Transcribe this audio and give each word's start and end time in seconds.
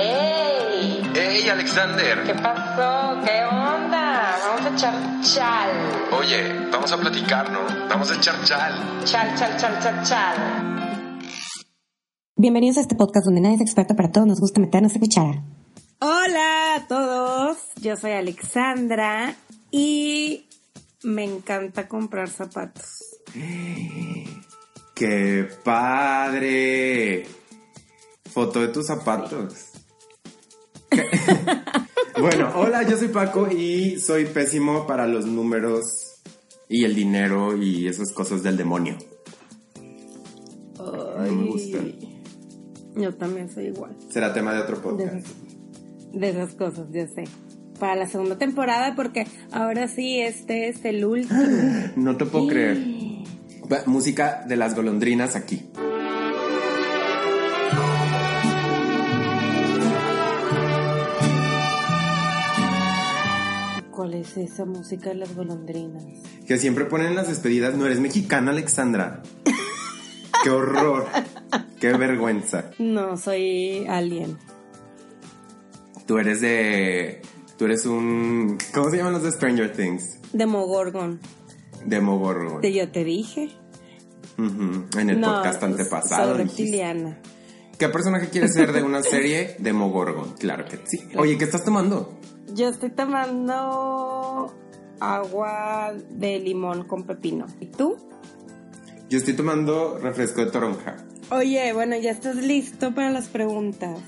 ¡Ey! 0.00 1.02
¡Ey, 1.12 1.48
Alexander! 1.48 2.22
¿Qué 2.22 2.32
pasó? 2.34 3.20
¿Qué 3.24 3.44
onda? 3.44 4.38
Vamos 4.46 4.64
a 4.64 4.68
echar 4.72 5.20
chal. 5.22 5.70
Oye, 6.12 6.68
vamos 6.70 6.92
a 6.92 6.98
platicar, 6.98 7.50
¿no? 7.50 7.66
Vamos 7.88 8.08
a 8.12 8.14
echar 8.14 8.40
chal. 8.44 9.02
Chal, 9.04 9.34
chal, 9.34 9.56
chal, 9.56 9.80
chal, 9.82 10.04
chal. 10.04 11.18
Bienvenidos 12.36 12.76
a 12.76 12.82
este 12.82 12.94
podcast 12.94 13.26
donde 13.26 13.40
nadie 13.40 13.56
es 13.56 13.62
experto, 13.62 13.96
pero 13.96 14.08
a 14.08 14.12
todos 14.12 14.28
nos 14.28 14.38
gusta 14.38 14.60
meternos 14.60 14.94
a 14.94 15.00
cuchara. 15.00 15.42
Hola 15.98 16.76
a 16.76 16.86
todos, 16.86 17.58
yo 17.82 17.96
soy 17.96 18.12
Alexandra 18.12 19.34
y 19.72 20.46
me 21.02 21.24
encanta 21.24 21.88
comprar 21.88 22.28
zapatos. 22.28 23.18
¡Qué 24.94 25.48
padre! 25.64 27.26
Foto 28.30 28.60
de 28.60 28.68
tus 28.68 28.86
zapatos. 28.86 29.72
Bueno, 32.20 32.50
hola, 32.56 32.82
yo 32.82 32.96
soy 32.96 33.08
Paco 33.08 33.48
y 33.48 34.00
soy 34.00 34.24
pésimo 34.26 34.88
para 34.88 35.06
los 35.06 35.24
números 35.24 36.20
y 36.68 36.84
el 36.84 36.96
dinero 36.96 37.56
y 37.56 37.86
esas 37.86 38.12
cosas 38.12 38.42
del 38.42 38.56
demonio. 38.56 38.98
No 40.76 41.22
me 41.32 41.46
gusta. 41.50 41.78
Yo 42.96 43.14
también 43.14 43.48
soy 43.48 43.66
igual. 43.66 43.96
Será 44.10 44.32
tema 44.32 44.52
de 44.52 44.60
otro 44.60 44.76
De 44.76 44.82
podcast. 44.82 45.14
esas, 45.14 45.32
de 46.12 46.28
esas 46.30 46.54
cosas, 46.54 46.86
yo 46.90 47.06
sé. 47.06 47.24
Para 47.78 47.94
la 47.94 48.08
segunda 48.08 48.36
temporada, 48.36 48.96
porque 48.96 49.24
ahora 49.52 49.86
sí, 49.86 50.20
este 50.20 50.68
es 50.68 50.84
el 50.84 51.04
último. 51.04 51.40
No 51.96 52.16
te 52.16 52.26
puedo 52.26 52.48
creer. 52.48 52.78
Música 53.86 54.44
de 54.48 54.56
las 54.56 54.74
golondrinas 54.74 55.36
aquí. 55.36 55.70
Es 64.30 64.52
esa 64.52 64.64
música 64.64 65.10
de 65.10 65.16
las 65.16 65.34
golondrinas? 65.34 66.04
Que 66.46 66.58
siempre 66.58 66.84
ponen 66.84 67.08
en 67.08 67.14
las 67.16 67.28
despedidas, 67.28 67.74
no 67.74 67.86
eres 67.86 68.00
mexicana, 68.00 68.50
Alexandra. 68.50 69.22
¡Qué 70.42 70.50
horror! 70.50 71.06
¡Qué 71.80 71.92
vergüenza! 71.94 72.70
No, 72.78 73.16
soy 73.16 73.86
alien. 73.88 74.38
Tú 76.06 76.18
eres 76.18 76.40
de. 76.40 77.22
Tú 77.56 77.64
eres 77.66 77.86
un. 77.86 78.58
¿Cómo 78.72 78.90
se 78.90 78.96
llaman 78.96 79.12
los 79.12 79.22
de 79.22 79.32
Stranger 79.32 79.72
Things? 79.72 80.18
Demogorgon. 80.32 81.20
Demogorgon. 81.84 82.60
De 82.60 82.72
yo 82.72 82.88
te 82.90 83.04
dije. 83.04 83.50
En 84.38 85.10
el 85.10 85.20
no, 85.20 85.34
podcast 85.34 85.62
antepasado. 85.62 86.34
Soy 86.34 86.44
dijiste. 86.44 86.62
reptiliana. 86.62 87.18
¿Qué 87.78 87.88
personaje 87.88 88.28
quieres 88.28 88.54
ser 88.54 88.72
de 88.72 88.82
una 88.82 89.02
serie? 89.02 89.56
Demogorgon. 89.58 90.34
Claro 90.38 90.64
que 90.64 90.78
sí. 90.84 91.08
Oye, 91.16 91.36
¿qué 91.36 91.44
estás 91.44 91.64
tomando? 91.64 92.18
Yo 92.54 92.68
estoy 92.68 92.90
tomando 92.90 94.54
agua 95.00 95.94
de 96.10 96.38
limón 96.40 96.84
con 96.84 97.04
pepino. 97.04 97.46
¿Y 97.60 97.66
tú? 97.66 97.96
Yo 99.08 99.18
estoy 99.18 99.34
tomando 99.34 99.98
refresco 99.98 100.44
de 100.44 100.50
toronja. 100.50 100.96
Oye, 101.30 101.72
bueno, 101.72 101.96
ya 101.96 102.10
estás 102.10 102.36
listo 102.36 102.94
para 102.94 103.10
las 103.10 103.28
preguntas. 103.28 104.00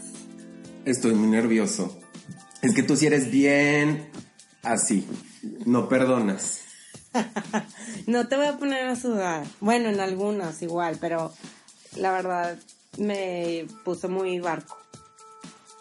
Estoy 0.84 1.14
muy 1.14 1.28
nervioso. 1.28 1.98
Es 2.62 2.74
que 2.74 2.82
tú 2.82 2.96
sí 2.96 3.06
eres 3.06 3.30
bien 3.30 4.08
así. 4.62 5.06
No 5.66 5.88
perdonas. 5.88 6.62
No 8.06 8.28
te 8.28 8.36
voy 8.36 8.46
a 8.46 8.56
poner 8.56 8.86
a 8.86 8.96
sudar. 8.96 9.44
Bueno, 9.60 9.88
en 9.88 10.00
algunas 10.00 10.62
igual, 10.62 10.96
pero 11.00 11.32
la 11.96 12.12
verdad 12.12 12.58
me 12.98 13.66
puse 13.84 14.08
muy 14.08 14.40
barco. 14.40 14.79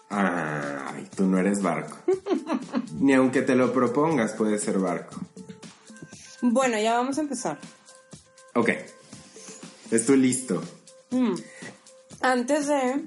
Ay, 0.09 1.07
tú 1.15 1.27
no 1.27 1.37
eres 1.37 1.61
barco. 1.61 1.97
Ni 2.99 3.13
aunque 3.13 3.41
te 3.43 3.55
lo 3.55 3.71
propongas, 3.71 4.33
puedes 4.33 4.63
ser 4.63 4.79
barco. 4.79 5.19
Bueno, 6.41 6.79
ya 6.79 6.97
vamos 6.97 7.17
a 7.17 7.21
empezar. 7.21 7.59
Ok. 8.55 8.69
Estoy 9.91 10.17
listo. 10.17 10.61
Mm. 11.11 11.35
Antes 12.21 12.67
de, 12.67 13.05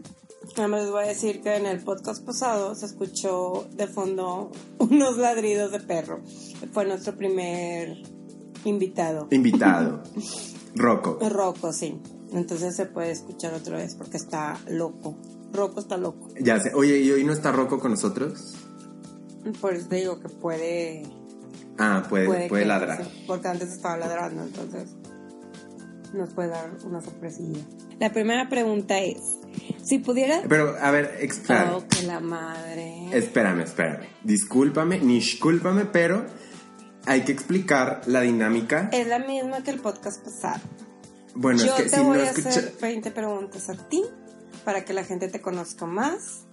nada 0.57 0.69
más 0.69 0.83
les 0.83 0.91
voy 0.91 1.05
a 1.05 1.09
decir 1.09 1.43
que 1.43 1.57
en 1.57 1.67
el 1.67 1.81
podcast 1.81 2.25
pasado 2.25 2.75
se 2.75 2.87
escuchó 2.87 3.69
de 3.73 3.87
fondo 3.87 4.51
unos 4.79 5.17
ladridos 5.19 5.73
de 5.73 5.81
perro. 5.81 6.21
Fue 6.73 6.85
nuestro 6.85 7.17
primer 7.17 8.03
invitado. 8.65 9.29
Invitado. 9.31 10.03
Rocco. 10.75 11.19
Rocco, 11.29 11.73
sí. 11.73 12.01
Entonces 12.33 12.75
se 12.75 12.87
puede 12.87 13.11
escuchar 13.11 13.53
otra 13.55 13.77
vez 13.77 13.95
porque 13.95 14.17
está 14.17 14.59
loco. 14.69 15.17
Rocco 15.53 15.81
está 15.81 15.97
loco. 15.97 16.29
Ya 16.41 16.59
sé. 16.61 16.73
Oye, 16.75 16.99
¿y 16.99 17.11
hoy 17.11 17.25
no 17.25 17.33
está 17.33 17.53
Rocco 17.53 17.79
con 17.79 17.91
nosotros? 17.93 18.55
Por 19.61 19.75
eso 19.75 19.89
te 19.89 19.97
digo 19.97 20.21
que 20.21 20.29
puede... 20.29 21.03
Ah, 21.79 22.05
puede, 22.09 22.27
puede, 22.27 22.49
que- 22.49 22.65
ladrar. 22.67 23.05
sí, 23.05 23.25
porque 23.27 23.49
antes 23.49 23.73
estaba 23.73 23.97
ladrando, 23.97 24.43
entonces 24.43 24.91
nos 26.13 26.33
puede 26.35 26.49
dar 26.51 26.71
una 26.85 27.01
sorpresilla. 27.01 27.61
La 27.99 28.13
primera 28.13 28.49
pregunta 28.49 28.99
es, 28.99 29.39
si 29.83 29.99
pudiera... 29.99 30.43
Pero, 30.49 30.77
a 30.81 30.91
ver, 30.91 31.17
espérame. 31.21 31.73
Oh, 31.75 31.85
que 31.89 32.07
la 32.07 32.21
madre. 32.21 33.09
Espérame, 33.13 33.61
espérame. 33.63 34.07
Discúlpame, 34.23 34.99
discúlpame, 35.01 35.87
pero 35.87 36.27
hay 37.07 37.23
que 37.23 37.33
explicar 37.33 38.03
la 38.07 38.21
dinámica. 38.21 38.91
Es 38.93 39.07
la 39.07 39.19
misma 39.19 39.63
que 39.65 39.71
el 39.71 39.81
podcast 39.81 40.23
pasado. 40.25 40.61
Bueno, 41.35 41.61
Yo 41.65 41.67
es 41.67 41.73
que 41.75 41.83
te 41.85 41.89
si 41.91 41.97
no 41.97 42.05
voy 42.09 42.19
a 42.21 42.25
escucha... 42.31 42.49
hacer 42.51 42.73
20 42.81 43.11
preguntas 43.13 43.71
a 43.71 43.75
ti 43.89 44.03
para 44.65 44.85
que 44.85 44.93
la 44.93 45.05
gente 45.05 45.29
te 45.29 45.41
conozca 45.41 45.87
más 45.87 46.45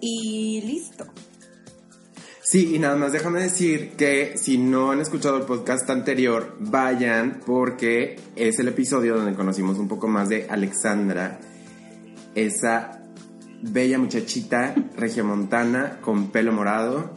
y 0.00 0.60
listo. 0.62 1.06
Sí, 2.42 2.76
y 2.76 2.78
nada 2.78 2.94
más 2.94 3.10
déjame 3.10 3.42
decir 3.42 3.96
que 3.96 4.38
si 4.38 4.56
no 4.56 4.92
han 4.92 5.00
escuchado 5.00 5.36
el 5.36 5.42
podcast 5.42 5.90
anterior, 5.90 6.56
vayan 6.60 7.40
porque 7.44 8.20
es 8.36 8.60
el 8.60 8.68
episodio 8.68 9.16
donde 9.16 9.34
conocimos 9.34 9.78
un 9.78 9.88
poco 9.88 10.06
más 10.06 10.28
de 10.28 10.46
Alexandra, 10.48 11.40
esa 12.36 13.02
bella 13.62 13.98
muchachita 13.98 14.76
regiomontana 14.96 15.98
con 16.00 16.30
pelo 16.30 16.52
morado. 16.52 17.12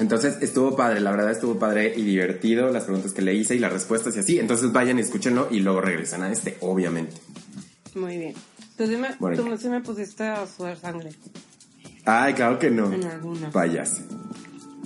Entonces 0.00 0.38
estuvo 0.42 0.74
padre, 0.74 0.98
la 0.98 1.12
verdad 1.12 1.30
estuvo 1.30 1.56
padre 1.56 1.94
y 1.96 2.02
divertido 2.02 2.70
las 2.70 2.82
preguntas 2.82 3.12
que 3.12 3.22
le 3.22 3.32
hice 3.32 3.54
y 3.54 3.60
las 3.60 3.72
respuestas 3.72 4.16
y 4.16 4.18
así. 4.18 4.38
Entonces 4.40 4.72
vayan 4.72 4.98
y 4.98 5.02
escúchenlo 5.02 5.46
y 5.52 5.60
luego 5.60 5.80
regresan 5.80 6.24
a 6.24 6.32
este, 6.32 6.56
obviamente. 6.62 7.14
Muy 7.96 8.18
bien. 8.18 8.34
Tú, 8.76 8.86
sí 8.86 8.96
me, 8.96 9.14
Bueno. 9.18 9.42
tú 9.42 9.58
sí 9.58 9.68
me 9.68 9.80
pusiste 9.80 10.22
a 10.24 10.46
sudar 10.46 10.78
sangre. 10.78 11.10
Ay, 12.04 12.34
claro 12.34 12.58
que 12.58 12.70
no. 12.70 12.92
En 12.92 13.04
alguna. 13.04 13.50
Vayas. 13.50 14.00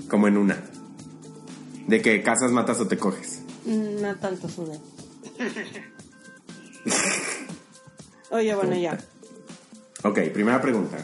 Como 0.08 0.28
en 0.28 0.36
una. 0.38 0.56
De 1.86 2.00
que 2.00 2.22
casas, 2.22 2.50
matas 2.52 2.80
o 2.80 2.86
te 2.86 2.96
coges. 2.96 3.40
Mm, 3.66 4.00
No 4.00 4.14
tanto 4.16 4.48
sudé. 4.48 4.78
Oye, 8.30 8.54
bueno, 8.54 8.76
ya. 8.76 8.98
Ok, 10.04 10.20
primera 10.32 10.62
pregunta. 10.62 10.98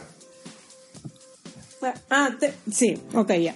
Ah, 2.09 2.31
te- 2.39 2.53
sí, 2.71 2.99
ok, 3.13 3.31
ya. 3.33 3.53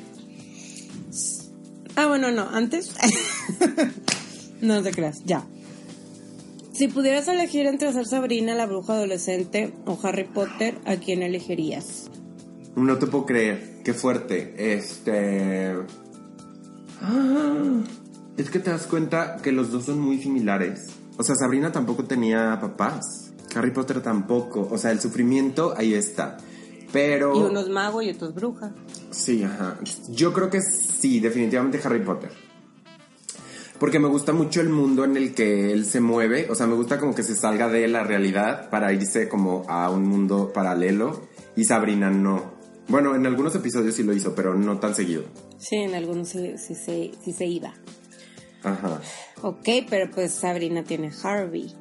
Ah, 1.95 2.07
bueno, 2.07 2.31
no, 2.31 2.47
antes. 2.49 2.93
no 4.61 4.83
te 4.83 4.91
creas, 4.91 5.23
ya. 5.25 5.43
Si 6.71 6.87
pudieras 6.87 7.27
elegir 7.27 7.65
entre 7.65 7.91
ser 7.91 8.05
Sabrina 8.05 8.55
la 8.55 8.65
bruja 8.65 8.93
adolescente 8.93 9.73
o 9.85 9.99
Harry 10.03 10.23
Potter, 10.23 10.79
¿a 10.85 10.95
quién 10.95 11.21
elegirías? 11.21 12.09
No 12.75 12.97
te 12.97 13.07
puedo 13.07 13.25
creer. 13.25 13.81
Qué 13.83 13.93
fuerte. 13.93 14.75
Este. 14.75 15.75
Ah, 17.01 17.81
Es 18.37 18.49
que 18.49 18.59
te 18.59 18.71
das 18.71 18.87
cuenta 18.87 19.37
que 19.37 19.51
los 19.51 19.71
dos 19.71 19.85
son 19.85 19.99
muy 19.99 20.19
similares. 20.19 20.87
O 21.17 21.23
sea, 21.23 21.35
Sabrina 21.35 21.71
tampoco 21.71 22.05
tenía 22.05 22.57
papás. 22.61 23.33
Harry 23.53 23.71
Potter 23.71 24.01
tampoco. 24.01 24.67
O 24.71 24.77
sea, 24.77 24.91
el 24.91 24.99
sufrimiento 24.99 25.73
ahí 25.77 25.93
está. 25.93 26.37
Pero. 26.93 27.35
Y 27.35 27.39
uno 27.39 27.59
es 27.59 27.69
mago 27.69 28.01
y 28.01 28.09
otro 28.09 28.29
es 28.29 28.33
bruja. 28.33 28.73
Sí, 29.11 29.43
ajá. 29.43 29.77
Yo 30.09 30.31
creo 30.33 30.49
que 30.49 30.61
sí, 30.61 31.19
definitivamente 31.19 31.79
Harry 31.83 32.03
Potter. 32.03 32.31
Porque 33.81 33.97
me 33.99 34.07
gusta 34.07 34.31
mucho 34.31 34.61
el 34.61 34.69
mundo 34.69 35.03
en 35.05 35.17
el 35.17 35.33
que 35.33 35.71
él 35.73 35.85
se 35.85 35.99
mueve. 36.01 36.47
O 36.51 36.55
sea, 36.55 36.67
me 36.67 36.75
gusta 36.75 36.99
como 36.99 37.15
que 37.15 37.23
se 37.23 37.35
salga 37.35 37.67
de 37.67 37.87
la 37.87 38.03
realidad 38.03 38.69
para 38.69 38.93
irse 38.93 39.27
como 39.27 39.63
a 39.67 39.89
un 39.89 40.07
mundo 40.07 40.53
paralelo. 40.53 41.21
Y 41.55 41.63
Sabrina 41.65 42.11
no. 42.11 42.53
Bueno, 42.87 43.15
en 43.15 43.25
algunos 43.25 43.55
episodios 43.55 43.95
sí 43.95 44.03
lo 44.03 44.13
hizo, 44.13 44.35
pero 44.35 44.53
no 44.53 44.77
tan 44.79 44.93
seguido. 44.93 45.23
Sí, 45.57 45.77
en 45.77 45.95
algunos 45.95 46.29
sí, 46.29 46.53
sí 46.57 46.75
se- 46.75 47.11
sí 47.25 47.33
se 47.33 47.45
iba. 47.47 47.73
Ajá. 48.63 49.01
Ok, 49.41 49.67
pero 49.89 50.11
pues 50.11 50.31
Sabrina 50.31 50.83
tiene 50.83 51.09
Harvey. 51.23 51.73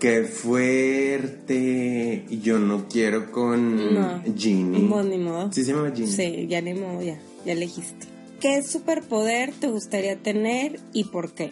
¡Qué 0.00 0.24
fuerte! 0.24 2.24
Y 2.28 2.40
yo 2.40 2.58
no 2.58 2.88
quiero 2.88 3.30
con 3.30 3.94
No. 3.94 4.22
Ginny. 4.36 4.86
Bueno, 4.88 5.08
ni 5.08 5.18
modo. 5.18 5.52
Sí, 5.52 5.62
se 5.64 5.72
llama 5.72 5.92
Ginny. 5.94 6.08
Sí, 6.10 6.46
ya 6.48 6.60
ni 6.60 6.74
modo, 6.74 7.00
ya, 7.02 7.16
ya 7.44 7.52
elegiste. 7.52 8.15
¿Qué 8.40 8.62
superpoder 8.62 9.52
te 9.58 9.68
gustaría 9.68 10.16
tener 10.16 10.80
y 10.92 11.04
por 11.04 11.32
qué? 11.32 11.50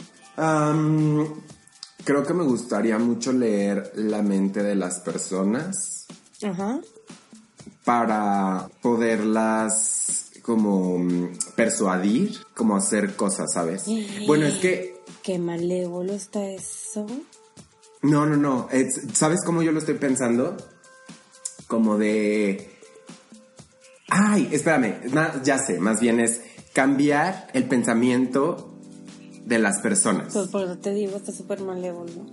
Creo 2.05 2.23
que 2.27 2.35
me 2.35 2.45
gustaría 2.45 2.99
mucho 2.99 3.33
leer 3.33 3.93
la 3.97 4.23
mente 4.23 4.63
de 4.63 4.75
las 4.75 5.01
personas 5.01 6.07
Ajá. 6.43 6.81
para 7.85 8.69
poderlas 8.83 10.31
como 10.43 10.99
mm, 10.99 11.39
persuadir, 11.57 12.37
como 12.55 12.77
hacer 12.77 13.17
cosas, 13.17 13.53
¿sabes? 13.55 13.85
Bueno, 14.27 14.47
es 14.47 14.57
que 14.57 14.95
Qué 15.23 15.39
malévolo 15.39 16.13
está 16.13 16.47
eso. 16.47 17.07
No, 18.03 18.27
no, 18.27 18.37
no. 18.37 18.69
Es- 18.71 19.01
¿Sabes 19.15 19.43
cómo 19.43 19.63
yo 19.63 19.73
lo 19.73 19.79
estoy 19.79 19.95
pensando? 19.95 20.57
Como 21.67 21.97
de... 21.97 22.71
Ay, 24.09 24.51
espérame. 24.53 24.97
ya 25.43 25.59
sé, 25.59 25.81
más 25.81 26.01
bien 26.01 26.21
es 26.21 26.43
cambiar 26.75 27.47
el 27.55 27.65
pensamiento 27.65 28.75
de 29.47 29.59
las 29.59 29.81
personas. 29.81 30.35
Pues 30.35 30.49
por 30.49 30.65
eso 30.65 30.77
te 30.77 30.93
digo, 30.93 31.17
está 31.17 31.33
súper 31.33 31.61
malévolo. 31.63 32.27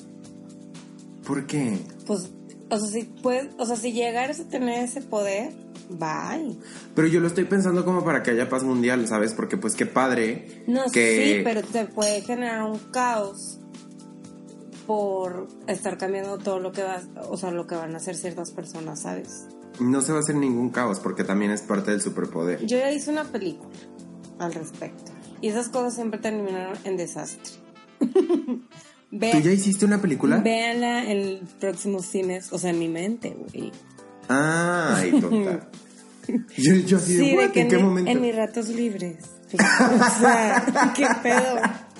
¿Por 1.25 1.45
qué? 1.45 1.77
Pues, 2.05 2.31
o 2.69 2.77
sea, 2.77 2.89
si 2.89 3.03
puedes, 3.03 3.49
o 3.57 3.65
sea, 3.65 3.75
si 3.75 3.93
llegaras 3.93 4.39
a 4.39 4.47
tener 4.47 4.83
ese 4.83 5.01
poder, 5.01 5.53
bye. 5.89 6.57
Pero 6.95 7.07
yo 7.07 7.19
lo 7.19 7.27
estoy 7.27 7.45
pensando 7.45 7.85
como 7.85 8.03
para 8.03 8.23
que 8.23 8.31
haya 8.31 8.49
paz 8.49 8.63
mundial, 8.63 9.07
¿sabes? 9.07 9.33
Porque 9.33 9.57
pues 9.57 9.75
qué 9.75 9.85
padre 9.85 10.63
No, 10.67 10.85
que... 10.91 11.35
sí, 11.37 11.41
pero 11.43 11.61
te 11.61 11.85
puede 11.85 12.21
generar 12.21 12.63
un 12.63 12.79
caos 12.91 13.59
por 14.87 15.47
estar 15.67 15.97
cambiando 15.97 16.39
todo 16.39 16.59
lo 16.59 16.71
que 16.71 16.81
vas, 16.81 17.07
o 17.29 17.37
sea, 17.37 17.51
lo 17.51 17.67
que 17.67 17.75
van 17.75 17.93
a 17.93 17.97
hacer 17.97 18.15
ciertas 18.15 18.51
personas, 18.51 19.01
¿sabes? 19.03 19.45
No 19.79 20.01
se 20.01 20.11
va 20.11 20.17
a 20.17 20.21
hacer 20.21 20.35
ningún 20.35 20.69
caos 20.69 20.99
porque 20.99 21.23
también 21.23 21.51
es 21.51 21.61
parte 21.61 21.91
del 21.91 22.01
superpoder. 22.01 22.65
Yo 22.65 22.77
ya 22.77 22.91
hice 22.91 23.11
una 23.11 23.23
película 23.25 23.69
al 24.41 24.53
respecto 24.53 25.11
y 25.41 25.47
esas 25.49 25.69
cosas 25.69 25.95
siempre 25.95 26.19
terminaron 26.19 26.77
en 26.83 26.97
desastre. 26.97 27.53
¿Tú 27.99 29.39
ya 29.39 29.51
hiciste 29.51 29.85
una 29.85 30.01
película? 30.01 30.37
Véanla 30.37 31.03
en 31.03 31.17
el 31.17 31.41
próximo 31.59 32.01
cines, 32.01 32.51
o 32.53 32.57
sea, 32.57 32.69
en 32.69 32.79
mi 32.79 32.87
mente, 32.87 33.35
güey. 33.37 33.71
Ay, 34.29 35.11
total. 35.19 35.67
Yo, 36.57 36.75
yo 36.75 36.97
así 36.97 37.15
de, 37.15 37.25
Sí, 37.25 37.35
"What? 37.35 37.43
de 37.47 37.51
que 37.51 37.59
¿en 37.61 37.65
en, 37.65 37.69
qué 37.71 37.77
mi- 37.77 37.83
momento? 37.83 38.11
en 38.11 38.21
mis 38.21 38.35
ratos 38.35 38.67
libres. 38.69 39.17
O 39.53 40.19
sea, 40.21 40.93
qué 40.95 41.07
pedo. 41.23 41.55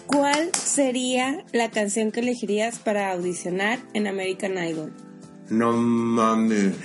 ¿Cuál 0.06 0.52
sería 0.56 1.44
la 1.52 1.72
canción 1.72 2.12
que 2.12 2.20
elegirías 2.22 2.78
para 2.80 3.12
audicionar 3.12 3.80
en 3.94 4.08
American 4.08 4.58
Idol? 4.64 4.94
No 5.50 5.74
mames, 5.74 6.76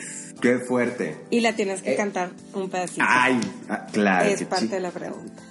qué 0.41 0.59
fuerte. 0.59 1.19
Y 1.31 1.41
la 1.41 1.55
tienes 1.55 1.83
que 1.83 1.93
Eh, 1.93 1.97
cantar 1.97 2.31
un 2.55 2.69
pedacito. 2.71 3.05
Ay, 3.07 3.39
ah, 3.69 3.87
claro. 3.93 4.29
es 4.31 4.39
que 4.41 4.47
parte 4.47 4.67
sí. 4.67 4.73
de 4.73 4.81
la 4.81 4.91
pregunta. 4.91 5.43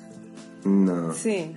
No. 0.66 1.14
Sí. 1.14 1.56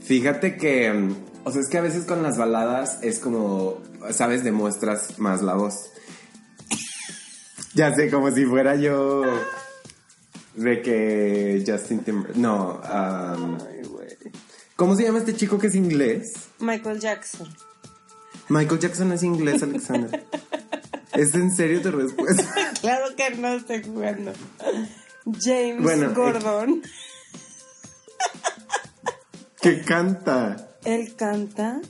Fíjate 0.00 0.56
que, 0.56 0.92
mm, 0.92 1.16
o 1.44 1.52
sea, 1.52 1.60
es 1.60 1.68
que 1.68 1.78
a 1.78 1.82
veces 1.82 2.04
con 2.04 2.22
las 2.22 2.38
baladas 2.38 2.98
es 3.02 3.18
como, 3.18 3.82
sabes, 4.10 4.44
demuestras 4.44 5.18
más 5.18 5.42
la 5.42 5.54
voz. 5.54 5.90
Ya 7.74 7.94
sé, 7.94 8.10
como 8.10 8.30
si 8.30 8.44
fuera 8.44 8.76
yo 8.76 9.22
de 10.54 10.82
que 10.82 11.64
Justin 11.66 12.00
Timberlake. 12.00 12.38
No, 12.38 12.80
um, 12.82 13.58
¿cómo 14.76 14.96
se 14.96 15.04
llama 15.04 15.18
este 15.18 15.36
chico 15.36 15.58
que 15.58 15.68
es 15.68 15.74
inglés? 15.74 16.32
Michael 16.60 16.98
Jackson. 16.98 17.48
Michael 18.48 18.80
Jackson 18.80 19.12
es 19.12 19.22
inglés, 19.22 19.62
Alexander. 19.62 20.24
¿Es 21.12 21.34
en 21.34 21.54
serio 21.54 21.82
tu 21.82 21.90
respuesta? 21.90 22.44
Claro 22.80 23.06
que 23.16 23.30
no 23.36 23.54
estoy 23.54 23.82
jugando. 23.82 24.32
James 25.40 25.82
Bueno, 25.82 26.10
eh. 26.10 26.82
¿Qué 29.60 29.80
canta? 29.82 30.68
Él 30.84 31.14
canta. 31.16 31.80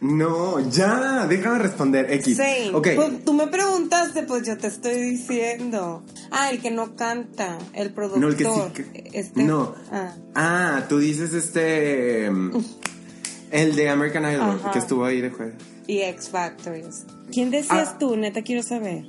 No, 0.00 0.60
ya, 0.68 1.26
déjame 1.26 1.60
responder, 1.60 2.12
X. 2.12 2.36
Same. 2.36 2.70
Ok. 2.74 2.88
Pues, 2.94 3.24
tú 3.24 3.32
me 3.32 3.46
preguntaste, 3.46 4.24
pues 4.24 4.46
yo 4.46 4.58
te 4.58 4.66
estoy 4.66 4.94
diciendo. 5.00 6.02
Ah, 6.30 6.50
el 6.50 6.60
que 6.60 6.70
no 6.70 6.94
canta, 6.94 7.56
el 7.72 7.90
productor. 7.94 8.20
No, 8.20 8.28
el 8.28 8.36
que 8.36 8.44
sí. 8.44 8.50
que- 8.92 9.10
Este- 9.18 9.42
No. 9.44 9.74
Ah. 9.90 10.12
Ah, 10.34 10.82
tú 10.88 10.98
dices 10.98 11.32
este. 11.32 12.30
mm, 12.30 12.50
El 13.50 13.76
de 13.76 13.88
American 13.88 14.24
Idol, 14.30 14.58
Ajá. 14.60 14.72
que 14.72 14.78
estuvo 14.80 15.04
ahí 15.04 15.20
de 15.20 15.30
jueves. 15.30 15.54
Y 15.86 16.00
X 16.00 16.28
Factors. 16.28 17.04
¿Quién 17.32 17.50
decías 17.50 17.90
Ah. 17.94 17.96
tú? 17.98 18.16
Neta, 18.16 18.42
quiero 18.42 18.62
saber. 18.64 19.04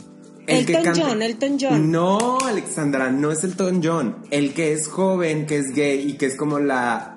El 0.45 0.65
que 0.67 0.73
Elton 0.73 0.83
canta- 0.93 1.07
John, 1.09 1.21
Elton 1.23 1.57
John. 1.59 1.91
No, 1.91 2.37
Alexandra, 2.45 3.09
no 3.11 3.31
es 3.31 3.43
Elton 3.43 3.81
John. 3.83 4.17
El 4.29 4.53
que 4.53 4.71
es 4.73 4.87
joven, 4.87 5.47
que 5.47 5.57
es 5.57 5.73
gay 5.73 6.07
y 6.11 6.13
que 6.13 6.27
es 6.27 6.35
como 6.37 6.59
la. 6.59 7.14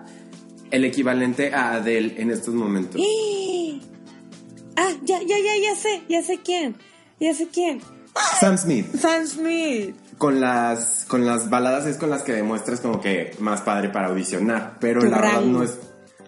El 0.71 0.85
equivalente 0.85 1.55
a 1.55 1.75
Adele 1.75 2.15
en 2.21 2.31
estos 2.31 2.55
momentos. 2.55 3.01
¡Eh! 3.01 3.81
Ah, 4.77 4.93
ya, 5.03 5.19
ya, 5.21 5.37
ya, 5.39 5.57
ya 5.63 5.75
sé, 5.77 6.03
ya 6.09 6.23
sé 6.23 6.39
quién. 6.45 6.77
Ya 7.21 7.35
sé 7.35 7.49
quién. 7.53 7.81
Sam 8.41 8.59
Smith. 8.59 8.95
Sam 8.97 9.27
Smith. 9.27 9.95
Con 10.19 10.41
las, 10.41 11.05
con 11.09 11.25
las 11.25 11.49
baladas 11.51 11.87
es 11.87 11.97
con 11.97 12.11
las 12.11 12.23
que 12.23 12.33
demuestras 12.33 12.81
como 12.81 13.01
que 13.01 13.33
más 13.39 13.63
padre 13.63 13.89
para 13.89 14.09
audicionar. 14.09 14.77
Pero 14.81 15.01
Tu 15.01 15.07
la 15.07 15.17
verdad 15.19 15.35
rango. 15.41 15.59
no 15.59 15.63
es 15.65 15.79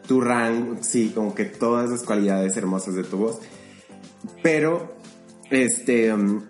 tu 0.06 0.20
rango, 0.20 0.76
sí, 0.82 1.12
como 1.14 1.34
que 1.34 1.44
todas 1.44 1.90
las 1.90 2.02
cualidades 2.02 2.56
hermosas 2.56 2.94
de 2.94 3.04
tu 3.04 3.16
voz. 3.18 3.38
Pero, 4.42 4.96
este, 5.50 6.12
um, 6.12 6.42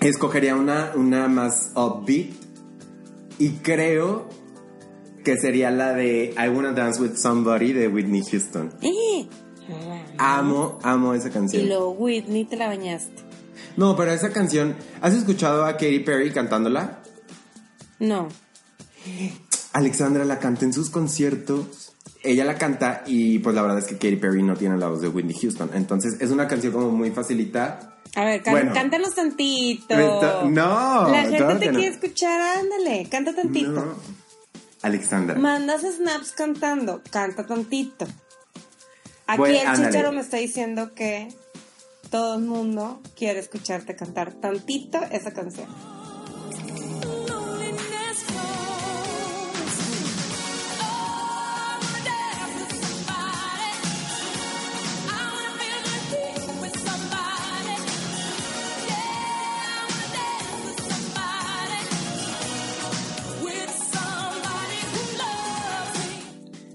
escogería 0.00 0.54
una, 0.56 0.92
una 0.94 1.28
más 1.28 1.72
upbeat. 1.74 2.30
Y 3.38 3.50
creo 3.62 4.28
que 5.34 5.38
sería 5.38 5.70
la 5.70 5.92
de 5.92 6.34
I 6.38 6.48
Wanna 6.48 6.72
Dance 6.72 7.00
with 7.02 7.16
Somebody 7.16 7.74
de 7.74 7.86
Whitney 7.88 8.22
Houston. 8.30 8.72
¡Eh! 8.80 9.28
Amo, 10.16 10.78
amo 10.82 11.12
esa 11.12 11.28
Y 11.28 11.32
canción. 11.32 11.68
luego 11.68 11.90
Whitney 11.90 12.46
te 12.46 12.56
la 12.56 12.66
bañaste. 12.68 13.22
No, 13.76 13.94
pero 13.94 14.10
esa 14.12 14.30
canción, 14.30 14.74
¿has 15.02 15.12
escuchado 15.12 15.66
a 15.66 15.72
Katy 15.72 15.98
Perry 16.00 16.32
cantándola? 16.32 17.00
No. 17.98 18.28
Alexandra 19.74 20.24
la 20.24 20.38
canta 20.38 20.64
en 20.64 20.72
sus 20.72 20.88
conciertos. 20.88 21.92
Ella 22.24 22.44
la 22.46 22.54
canta 22.56 23.02
y 23.06 23.38
pues 23.40 23.54
la 23.54 23.60
verdad 23.62 23.78
es 23.80 23.84
que 23.84 23.94
Katy 23.96 24.16
Perry 24.16 24.42
no 24.42 24.56
tiene 24.56 24.78
la 24.78 24.88
voz 24.88 25.02
de 25.02 25.08
Whitney 25.08 25.36
Houston. 25.40 25.70
Entonces 25.74 26.16
es 26.20 26.30
una 26.30 26.48
canción 26.48 26.72
como 26.72 26.90
muy 26.90 27.10
facilita. 27.10 27.96
A 28.16 28.24
ver, 28.24 28.42
can- 28.42 28.54
Bueno. 28.54 28.72
cántanos 28.72 29.14
tantito. 29.14 29.94
No, 30.48 31.08
La 31.10 31.20
gente 31.22 31.36
claro 31.36 31.58
te 31.58 31.66
no. 31.66 31.78
quiere 31.78 31.94
escuchar, 31.94 32.40
ándale, 32.58 33.06
canta 33.10 33.34
tantito. 33.34 33.70
No. 33.72 34.18
Alexandra. 34.82 35.38
Mandas 35.38 35.82
snaps 35.82 36.32
cantando, 36.32 37.02
canta 37.10 37.46
tantito. 37.46 38.06
Aquí 39.26 39.38
Bueno, 39.38 39.72
el 39.72 39.76
chicharo 39.76 40.12
me 40.12 40.20
está 40.20 40.38
diciendo 40.38 40.94
que 40.94 41.28
todo 42.10 42.38
el 42.38 42.44
mundo 42.44 43.02
quiere 43.16 43.40
escucharte 43.40 43.96
cantar 43.96 44.32
tantito 44.34 45.00
esa 45.10 45.32
canción. 45.32 45.68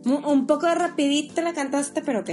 Un, 0.05 0.47
poco 0.47 0.67
rapidito 0.73 1.41
la 1.41 1.53
cantaste, 1.53 2.01
pero 2.01 2.19
ok. 2.21 2.29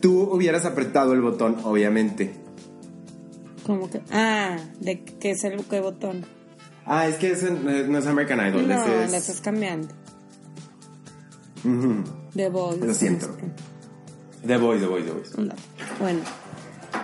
Tú 0.00 0.22
hubieras 0.22 0.64
apretado 0.64 1.12
el 1.12 1.20
botón, 1.20 1.58
obviamente. 1.64 2.34
Como 3.64 3.88
que. 3.88 4.00
Ah, 4.10 4.56
de 4.80 5.04
qué 5.04 5.30
es 5.30 5.44
el 5.44 5.62
qué 5.64 5.80
botón. 5.80 6.26
Ah, 6.84 7.06
es 7.06 7.16
que 7.16 7.30
ese 7.30 7.52
no 7.52 7.70
es 7.70 7.88
no 7.88 7.98
es 7.98 8.06
American 8.06 8.40
Idol. 8.48 8.66
No, 8.66 8.82
ese 8.82 9.04
es- 9.04 9.10
le 9.12 9.16
estás 9.18 9.40
cambiando. 9.40 9.88
Ujú. 11.64 12.02
De 12.34 12.48
voz. 12.48 12.78
Lo 12.78 12.92
siento. 12.94 13.28
The 14.44 14.56
Voice, 14.56 14.80
The 14.80 14.88
Voice, 14.88 15.06
The 15.06 15.12
Voice. 15.12 15.40
No. 15.40 15.54
Bueno, 16.00 16.20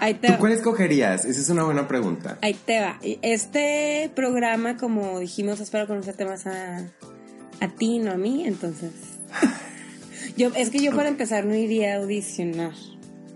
ahí 0.00 0.14
te, 0.14 0.32
¿Tú 0.32 0.38
cuál 0.38 0.50
escogerías? 0.52 1.24
Esa 1.24 1.40
es 1.40 1.48
una 1.50 1.62
buena 1.62 1.86
pregunta. 1.86 2.38
ahí 2.42 2.54
te 2.54 2.80
va. 2.80 2.98
Este 3.22 4.10
programa, 4.16 4.76
como 4.76 5.20
dijimos, 5.20 5.60
espero 5.60 5.86
conocerte 5.86 6.24
más 6.24 6.48
a, 6.48 6.78
a 7.60 7.68
ti, 7.76 8.00
no 8.00 8.10
a 8.10 8.16
mí, 8.16 8.44
entonces. 8.44 8.90
Yo, 10.38 10.52
es 10.54 10.70
que 10.70 10.78
yo 10.78 10.94
para 10.94 11.08
empezar 11.08 11.44
no 11.44 11.56
iría 11.56 11.94
a 11.94 11.96
audicionar 11.96 12.72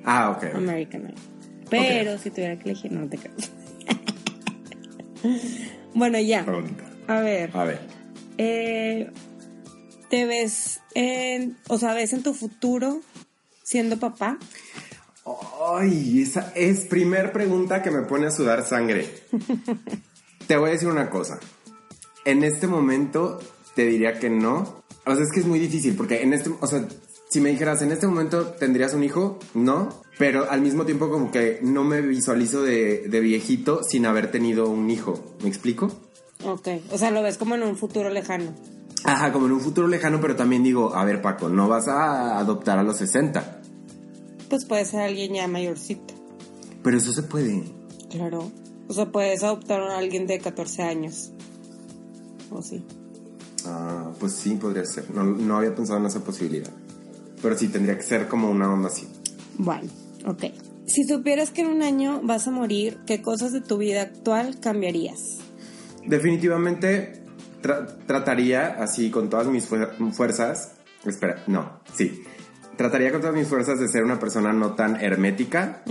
Ah, 0.04 0.30
ok. 0.30 0.54
American 0.54 1.02
Idol. 1.02 1.14
Pero 1.68 2.16
si 2.16 2.30
tuviera 2.30 2.56
que 2.56 2.70
elegir, 2.70 2.92
no 2.92 3.08
te 3.08 3.18
creo. 3.18 3.34
bueno, 5.94 6.20
ya. 6.20 6.44
Pregunta. 6.44 6.84
A 7.08 7.20
ver. 7.20 7.50
A 7.54 7.64
ver. 7.64 7.80
Eh, 8.38 9.10
¿Te 10.10 10.26
ves 10.26 10.80
en, 10.94 11.56
o 11.68 11.76
sea, 11.76 11.92
ves 11.94 12.12
en 12.12 12.22
tu 12.22 12.34
futuro 12.34 13.00
siendo 13.64 13.98
papá? 13.98 14.38
Ay, 15.76 16.22
esa 16.22 16.52
es 16.54 16.86
primer 16.86 17.32
pregunta 17.32 17.82
que 17.82 17.90
me 17.90 18.02
pone 18.02 18.26
a 18.26 18.30
sudar 18.30 18.64
sangre. 18.64 19.08
te 20.46 20.56
voy 20.56 20.70
a 20.70 20.72
decir 20.72 20.88
una 20.88 21.10
cosa. 21.10 21.40
En 22.24 22.44
este 22.44 22.68
momento 22.68 23.40
te 23.74 23.86
diría 23.86 24.20
que 24.20 24.30
no. 24.30 24.81
O 25.04 25.14
sea, 25.14 25.24
es 25.24 25.32
que 25.32 25.40
es 25.40 25.46
muy 25.46 25.58
difícil 25.58 25.94
porque 25.96 26.22
en 26.22 26.32
este, 26.32 26.50
o 26.60 26.66
sea, 26.66 26.86
si 27.28 27.40
me 27.40 27.50
dijeras, 27.50 27.82
en 27.82 27.92
este 27.92 28.06
momento 28.06 28.48
tendrías 28.48 28.94
un 28.94 29.02
hijo, 29.02 29.38
no, 29.54 29.88
pero 30.18 30.50
al 30.50 30.60
mismo 30.60 30.84
tiempo 30.84 31.10
como 31.10 31.30
que 31.30 31.58
no 31.62 31.82
me 31.82 32.00
visualizo 32.00 32.62
de, 32.62 33.08
de 33.08 33.20
viejito 33.20 33.82
sin 33.82 34.06
haber 34.06 34.30
tenido 34.30 34.68
un 34.68 34.90
hijo. 34.90 35.18
¿Me 35.42 35.48
explico? 35.48 35.90
Ok, 36.44 36.68
o 36.90 36.98
sea, 36.98 37.10
lo 37.10 37.22
ves 37.22 37.38
como 37.38 37.54
en 37.54 37.62
un 37.62 37.76
futuro 37.76 38.10
lejano. 38.10 38.52
Ajá, 39.04 39.32
como 39.32 39.46
en 39.46 39.52
un 39.52 39.60
futuro 39.60 39.88
lejano, 39.88 40.20
pero 40.20 40.36
también 40.36 40.62
digo, 40.62 40.94
a 40.94 41.04
ver 41.04 41.22
Paco, 41.22 41.48
no 41.48 41.68
vas 41.68 41.88
a 41.88 42.38
adoptar 42.38 42.78
a 42.78 42.82
los 42.82 42.98
60. 42.98 43.62
Pues 44.48 44.64
puede 44.64 44.84
ser 44.84 45.00
alguien 45.00 45.34
ya 45.34 45.48
mayorcito. 45.48 46.14
Pero 46.82 46.96
eso 46.98 47.12
se 47.12 47.22
puede. 47.22 47.64
Claro. 48.10 48.50
O 48.88 48.92
sea, 48.92 49.10
puedes 49.10 49.42
adoptar 49.42 49.80
a 49.80 49.98
alguien 49.98 50.26
de 50.26 50.38
14 50.38 50.82
años. 50.82 51.32
O 52.50 52.60
sí. 52.60 52.84
Ah, 53.66 54.10
pues 54.18 54.32
sí, 54.32 54.54
podría 54.54 54.84
ser. 54.84 55.10
No, 55.10 55.24
no 55.24 55.56
había 55.58 55.74
pensado 55.74 55.98
en 56.00 56.06
esa 56.06 56.20
posibilidad. 56.20 56.70
Pero 57.40 57.56
sí, 57.58 57.68
tendría 57.68 57.96
que 57.96 58.02
ser 58.02 58.28
como 58.28 58.50
una 58.50 58.72
onda 58.72 58.88
así. 58.88 59.08
Bueno, 59.58 59.88
ok. 60.26 60.44
Si 60.86 61.04
supieras 61.04 61.50
que 61.50 61.62
en 61.62 61.68
un 61.68 61.82
año 61.82 62.20
vas 62.22 62.46
a 62.48 62.50
morir, 62.50 62.98
¿qué 63.06 63.22
cosas 63.22 63.52
de 63.52 63.60
tu 63.60 63.78
vida 63.78 64.02
actual 64.02 64.58
cambiarías? 64.60 65.18
Definitivamente 66.06 67.24
tra- 67.62 67.86
trataría 68.06 68.66
así 68.82 69.10
con 69.10 69.30
todas 69.30 69.46
mis 69.46 69.68
fuer- 69.70 70.12
fuerzas. 70.12 70.72
Espera, 71.04 71.42
no, 71.46 71.80
sí. 71.94 72.22
Trataría 72.76 73.10
con 73.12 73.20
todas 73.20 73.36
mis 73.36 73.48
fuerzas 73.48 73.78
de 73.80 73.88
ser 73.88 74.04
una 74.04 74.18
persona 74.18 74.52
no 74.52 74.74
tan 74.74 74.96
hermética. 74.96 75.82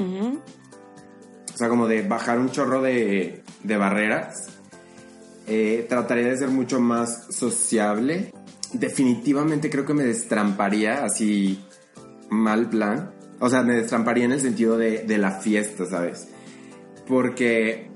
O 1.54 1.58
sea, 1.58 1.70
como 1.70 1.88
de 1.88 2.02
bajar 2.08 2.40
un 2.40 2.50
chorro 2.52 2.82
de, 2.82 3.44
de 3.64 3.78
barreras. 3.78 4.48
Eh, 5.48 5.86
trataría 5.90 6.28
de 6.28 6.38
ser 6.38 6.50
mucho 6.50 6.80
más 6.80 7.28
sociable. 7.30 8.32
Definitivamente 8.74 9.70
creo 9.70 9.86
que 9.86 9.94
me 9.94 10.04
destramparía 10.04 11.04
así 11.04 11.60
mal 12.30 12.70
plan. 12.70 13.12
O 13.40 13.50
sea, 13.50 13.64
me 13.64 13.74
destramparía 13.76 14.26
en 14.26 14.34
el 14.34 14.40
sentido 14.42 14.78
de, 14.78 15.00
de 15.00 15.18
la 15.18 15.32
fiesta, 15.32 15.86
¿sabes? 15.86 16.28
Porque, 17.08 17.90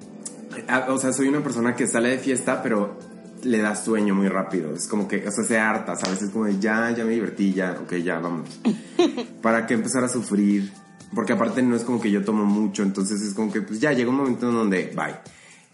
a- 0.68 0.92
o 0.92 0.98
sea, 0.98 1.14
soy 1.14 1.28
una 1.28 1.42
persona 1.44 1.76
que 1.76 1.88
sale 1.88 2.10
de 2.10 2.18
fiesta, 2.18 2.62
pero 2.64 2.98
le 3.44 3.60
da 3.60 3.76
sueño 3.76 4.16
muy 4.16 4.28
rápido. 4.28 4.74
Es 4.74 4.88
como 4.88 5.08
que, 5.08 5.26
o 5.28 5.32
sea, 5.32 5.44
se 5.44 5.60
harta, 5.60 5.96
¿sabes? 5.96 6.24
Es 6.24 6.30
como 6.32 6.46
de 6.46 6.60
ya, 6.60 6.92
ya 6.92 7.06
me 7.06 7.12
divertí, 7.12 7.54
ya, 7.54 7.78
ok, 7.82 7.94
ya, 7.98 8.20
vamos. 8.20 8.50
¿Para 9.42 9.68
qué 9.68 9.76
empezar 9.76 10.04
a 10.04 10.10
sufrir? 10.10 10.72
Porque 11.14 11.34
aparte 11.34 11.62
no 11.62 11.76
es 11.76 11.84
como 11.84 12.02
que 12.02 12.10
yo 12.12 12.26
tomo 12.26 12.44
mucho, 12.46 12.82
entonces 12.84 13.22
es 13.22 13.34
como 13.36 13.54
que, 13.54 13.62
pues 13.62 13.80
ya 13.80 13.94
llega 13.94 14.10
un 14.10 14.18
momento 14.18 14.50
en 14.50 14.56
donde, 14.56 14.92
bye. 14.96 15.16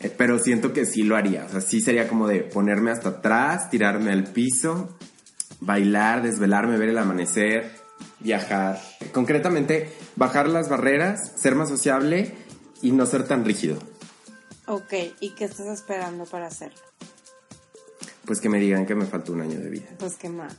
Eh, 0.01 0.13
pero 0.15 0.39
siento 0.39 0.73
que 0.73 0.85
sí 0.85 1.03
lo 1.03 1.15
haría. 1.15 1.45
O 1.45 1.49
sea, 1.49 1.61
sí 1.61 1.81
sería 1.81 2.07
como 2.07 2.27
de 2.27 2.41
ponerme 2.41 2.91
hasta 2.91 3.09
atrás, 3.09 3.69
tirarme 3.69 4.11
al 4.11 4.25
piso, 4.25 4.97
bailar, 5.59 6.23
desvelarme, 6.23 6.77
ver 6.77 6.89
el 6.89 6.97
amanecer, 6.97 7.71
viajar. 8.19 8.81
Concretamente, 9.11 9.89
bajar 10.15 10.47
las 10.49 10.69
barreras, 10.69 11.33
ser 11.35 11.55
más 11.55 11.69
sociable 11.69 12.33
y 12.81 12.91
no 12.91 13.05
ser 13.05 13.27
tan 13.27 13.45
rígido. 13.45 13.77
Ok, 14.67 14.93
¿y 15.19 15.31
qué 15.31 15.45
estás 15.45 15.67
esperando 15.67 16.25
para 16.25 16.47
hacerlo? 16.47 16.79
Pues 18.25 18.39
que 18.39 18.49
me 18.49 18.59
digan 18.59 18.85
que 18.85 18.95
me 18.95 19.05
falta 19.05 19.31
un 19.31 19.41
año 19.41 19.59
de 19.59 19.69
vida. 19.69 19.87
Pues 19.99 20.15
qué 20.15 20.29
mal. 20.29 20.55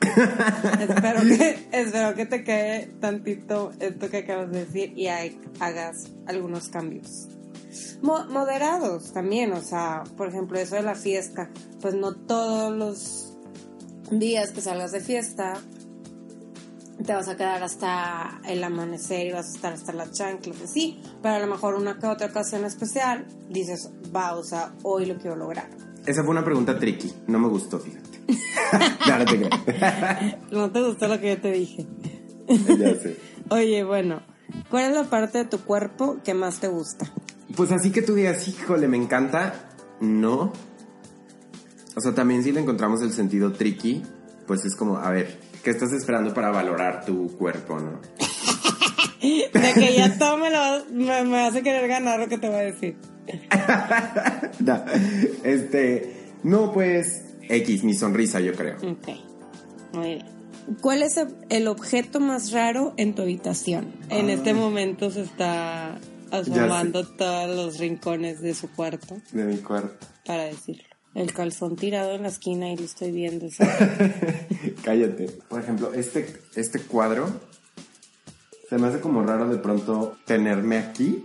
espero, 0.80 1.22
que, 1.22 1.68
espero 1.72 2.14
que 2.14 2.26
te 2.26 2.44
quede 2.44 2.86
tantito 3.00 3.72
esto 3.80 4.08
que 4.08 4.18
acabas 4.18 4.50
de 4.50 4.64
decir 4.64 4.92
y 4.96 5.08
hagas 5.08 6.10
algunos 6.26 6.68
cambios. 6.68 7.28
Mo- 8.02 8.26
moderados 8.28 9.12
también, 9.12 9.52
o 9.52 9.60
sea, 9.62 10.04
por 10.16 10.28
ejemplo, 10.28 10.58
eso 10.58 10.74
de 10.76 10.82
la 10.82 10.94
fiesta, 10.94 11.50
pues 11.80 11.94
no 11.94 12.14
todos 12.14 12.72
los 12.76 13.32
días 14.10 14.52
que 14.52 14.60
salgas 14.60 14.92
de 14.92 15.00
fiesta 15.00 15.54
te 17.04 17.12
vas 17.12 17.28
a 17.28 17.36
quedar 17.36 17.62
hasta 17.62 18.40
el 18.48 18.64
amanecer 18.64 19.26
y 19.26 19.32
vas 19.32 19.46
a 19.52 19.54
estar 19.56 19.72
hasta 19.72 19.92
las 19.92 20.12
chanclas, 20.12 20.56
y 20.62 20.66
sí, 20.66 21.00
pero 21.22 21.34
a 21.34 21.38
lo 21.38 21.46
mejor 21.46 21.74
una 21.74 21.98
que 21.98 22.06
otra 22.06 22.26
ocasión 22.28 22.64
especial 22.64 23.26
dices, 23.50 23.90
va, 24.14 24.34
o 24.34 24.42
sea, 24.42 24.72
hoy 24.82 25.06
lo 25.06 25.16
quiero 25.18 25.36
lograr. 25.36 25.68
Esa 26.06 26.22
fue 26.22 26.30
una 26.30 26.44
pregunta 26.44 26.78
tricky. 26.78 27.12
No 27.26 27.38
me 27.40 27.48
gustó, 27.48 27.80
fíjate. 27.80 28.20
ya 29.06 29.18
no 29.18 29.24
te. 29.24 30.38
¿No 30.54 30.70
te 30.70 30.80
gustó 30.82 31.08
lo 31.08 31.20
que 31.20 31.30
yo 31.34 31.40
te 31.40 31.50
dije? 31.52 31.86
ya 32.48 32.94
sé. 32.94 33.16
Oye, 33.50 33.82
bueno, 33.84 34.22
¿cuál 34.70 34.84
es 34.90 34.96
la 34.96 35.04
parte 35.04 35.38
de 35.38 35.44
tu 35.46 35.58
cuerpo 35.58 36.18
que 36.24 36.32
más 36.32 36.60
te 36.60 36.68
gusta? 36.68 37.12
Pues 37.54 37.70
así 37.72 37.90
que 37.90 38.02
tú 38.02 38.14
digas, 38.14 38.48
híjole, 38.48 38.88
me 38.88 38.96
encanta. 38.96 39.70
No. 40.00 40.52
O 41.94 42.00
sea, 42.00 42.14
también 42.14 42.42
si 42.42 42.52
le 42.52 42.60
encontramos 42.60 43.02
el 43.02 43.12
sentido 43.12 43.52
tricky, 43.52 44.02
pues 44.46 44.64
es 44.64 44.74
como, 44.76 44.98
a 44.98 45.10
ver, 45.10 45.38
¿qué 45.62 45.70
estás 45.70 45.92
esperando 45.92 46.34
para 46.34 46.50
valorar 46.50 47.04
tu 47.04 47.36
cuerpo, 47.36 47.78
no? 47.78 48.00
De 49.20 49.72
que 49.74 49.96
ya 49.96 50.16
todo 50.18 50.36
me, 50.36 50.50
lo 50.50 50.84
me, 50.92 51.24
me 51.24 51.42
vas 51.42 51.56
a 51.56 51.62
querer 51.62 51.88
ganar 51.88 52.20
lo 52.20 52.28
que 52.28 52.38
te 52.38 52.48
voy 52.48 52.56
a 52.56 52.62
decir. 52.62 52.96
Da. 54.60 54.86
Este, 55.42 56.32
no, 56.42 56.72
pues, 56.72 57.24
X, 57.48 57.82
mi 57.84 57.94
sonrisa, 57.94 58.40
yo 58.40 58.52
creo. 58.52 58.76
Ok, 58.76 59.08
muy 59.92 60.08
bien. 60.08 60.36
¿Cuál 60.80 61.02
es 61.02 61.20
el 61.48 61.68
objeto 61.68 62.20
más 62.20 62.50
raro 62.52 62.92
en 62.96 63.14
tu 63.14 63.22
habitación? 63.22 63.92
En 64.08 64.30
este 64.30 64.52
momento 64.52 65.10
se 65.10 65.22
está 65.22 65.98
asomando 66.30 67.06
todos 67.06 67.54
los 67.56 67.78
rincones 67.78 68.40
de 68.40 68.54
su 68.54 68.70
cuarto 68.70 69.16
De 69.32 69.44
mi 69.44 69.58
cuarto. 69.58 70.06
para 70.24 70.44
decirlo. 70.44 70.82
El 71.14 71.32
calzón 71.32 71.76
tirado 71.76 72.12
en 72.12 72.22
la 72.22 72.28
esquina 72.28 72.70
y 72.70 72.76
lo 72.76 72.84
estoy 72.84 73.10
viendo. 73.10 73.46
Cállate. 74.84 75.26
Por 75.48 75.60
ejemplo, 75.62 75.92
este, 75.94 76.26
este 76.56 76.80
cuadro 76.80 77.28
se 78.68 78.78
me 78.78 78.88
hace 78.88 79.00
como 79.00 79.22
raro 79.22 79.48
de 79.48 79.58
pronto 79.58 80.16
tenerme 80.26 80.78
aquí. 80.78 81.24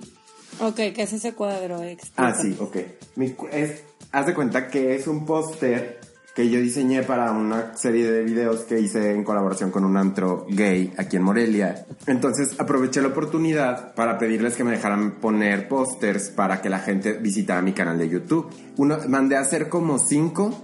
ok, 0.60 0.75
¿qué 0.75 1.01
es 1.03 1.13
ese 1.13 1.34
cuadro? 1.34 1.79
Ah, 1.81 1.88
Explícame. 1.89 2.41
sí, 2.41 2.58
ok. 2.60 2.77
Mi 3.15 3.36
es, 3.51 3.84
haz 4.12 4.25
de 4.27 4.34
cuenta 4.34 4.67
que 4.70 4.96
es 4.96 5.08
un 5.08 5.25
póster 5.25 6.00
que 6.35 6.50
yo 6.50 6.61
diseñé 6.61 7.03
para 7.03 7.31
una 7.31 7.75
serie 7.75 8.09
de 8.09 8.23
videos 8.23 8.61
que 8.61 8.79
hice 8.79 9.11
en 9.11 9.23
colaboración 9.23 9.69
con 9.69 9.83
un 9.83 9.97
antro 9.97 10.45
gay 10.50 10.93
aquí 10.97 11.17
en 11.17 11.23
Morelia. 11.23 11.85
Entonces 12.07 12.57
aproveché 12.57 13.01
la 13.01 13.09
oportunidad 13.09 13.93
para 13.95 14.17
pedirles 14.17 14.55
que 14.55 14.63
me 14.63 14.71
dejaran 14.71 15.19
poner 15.19 15.67
pósters 15.67 16.29
para 16.29 16.61
que 16.61 16.69
la 16.69 16.79
gente 16.79 17.13
visitara 17.13 17.61
mi 17.61 17.73
canal 17.73 17.97
de 17.97 18.07
YouTube. 18.07 18.47
Uno, 18.77 18.97
mandé 19.09 19.35
a 19.35 19.41
hacer 19.41 19.67
como 19.67 20.00
cinco 20.00 20.57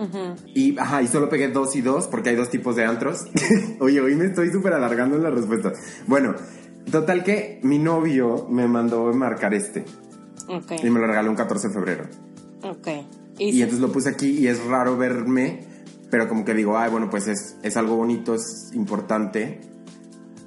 y, 0.53 0.77
ajá, 0.79 1.01
y 1.01 1.07
solo 1.07 1.27
pegué 1.27 1.49
dos 1.49 1.75
y 1.75 1.81
dos 1.81 2.07
porque 2.07 2.29
hay 2.29 2.35
dos 2.37 2.49
tipos 2.49 2.75
de 2.77 2.85
antros. 2.85 3.25
Oye, 3.79 3.99
hoy 3.99 4.15
me 4.15 4.25
estoy 4.25 4.51
súper 4.51 4.73
alargando 4.73 5.17
en 5.17 5.23
la 5.23 5.31
respuesta. 5.31 5.73
Bueno, 6.07 6.33
total 6.89 7.23
que 7.23 7.59
mi 7.63 7.77
novio 7.77 8.47
me 8.49 8.67
mandó 8.67 9.11
marcar 9.13 9.53
este 9.53 9.83
y 10.81 10.89
me 10.89 10.99
lo 10.99 11.07
regaló 11.07 11.29
un 11.29 11.35
14 11.35 11.67
de 11.67 11.73
febrero. 11.73 12.05
ok. 12.63 12.87
Y, 13.37 13.49
Y, 13.49 13.61
entonces 13.61 13.79
lo 13.79 13.91
puse 13.91 14.09
aquí 14.09 14.29
y 14.29 14.47
es 14.47 14.63
raro 14.65 14.97
verme, 14.97 15.65
pero 16.09 16.27
como 16.27 16.45
que 16.45 16.53
digo, 16.53 16.77
ay, 16.77 16.89
bueno, 16.89 17.09
pues 17.09 17.27
es, 17.27 17.57
es 17.63 17.77
algo 17.77 17.95
bonito, 17.95 18.35
es 18.35 18.71
importante, 18.73 19.59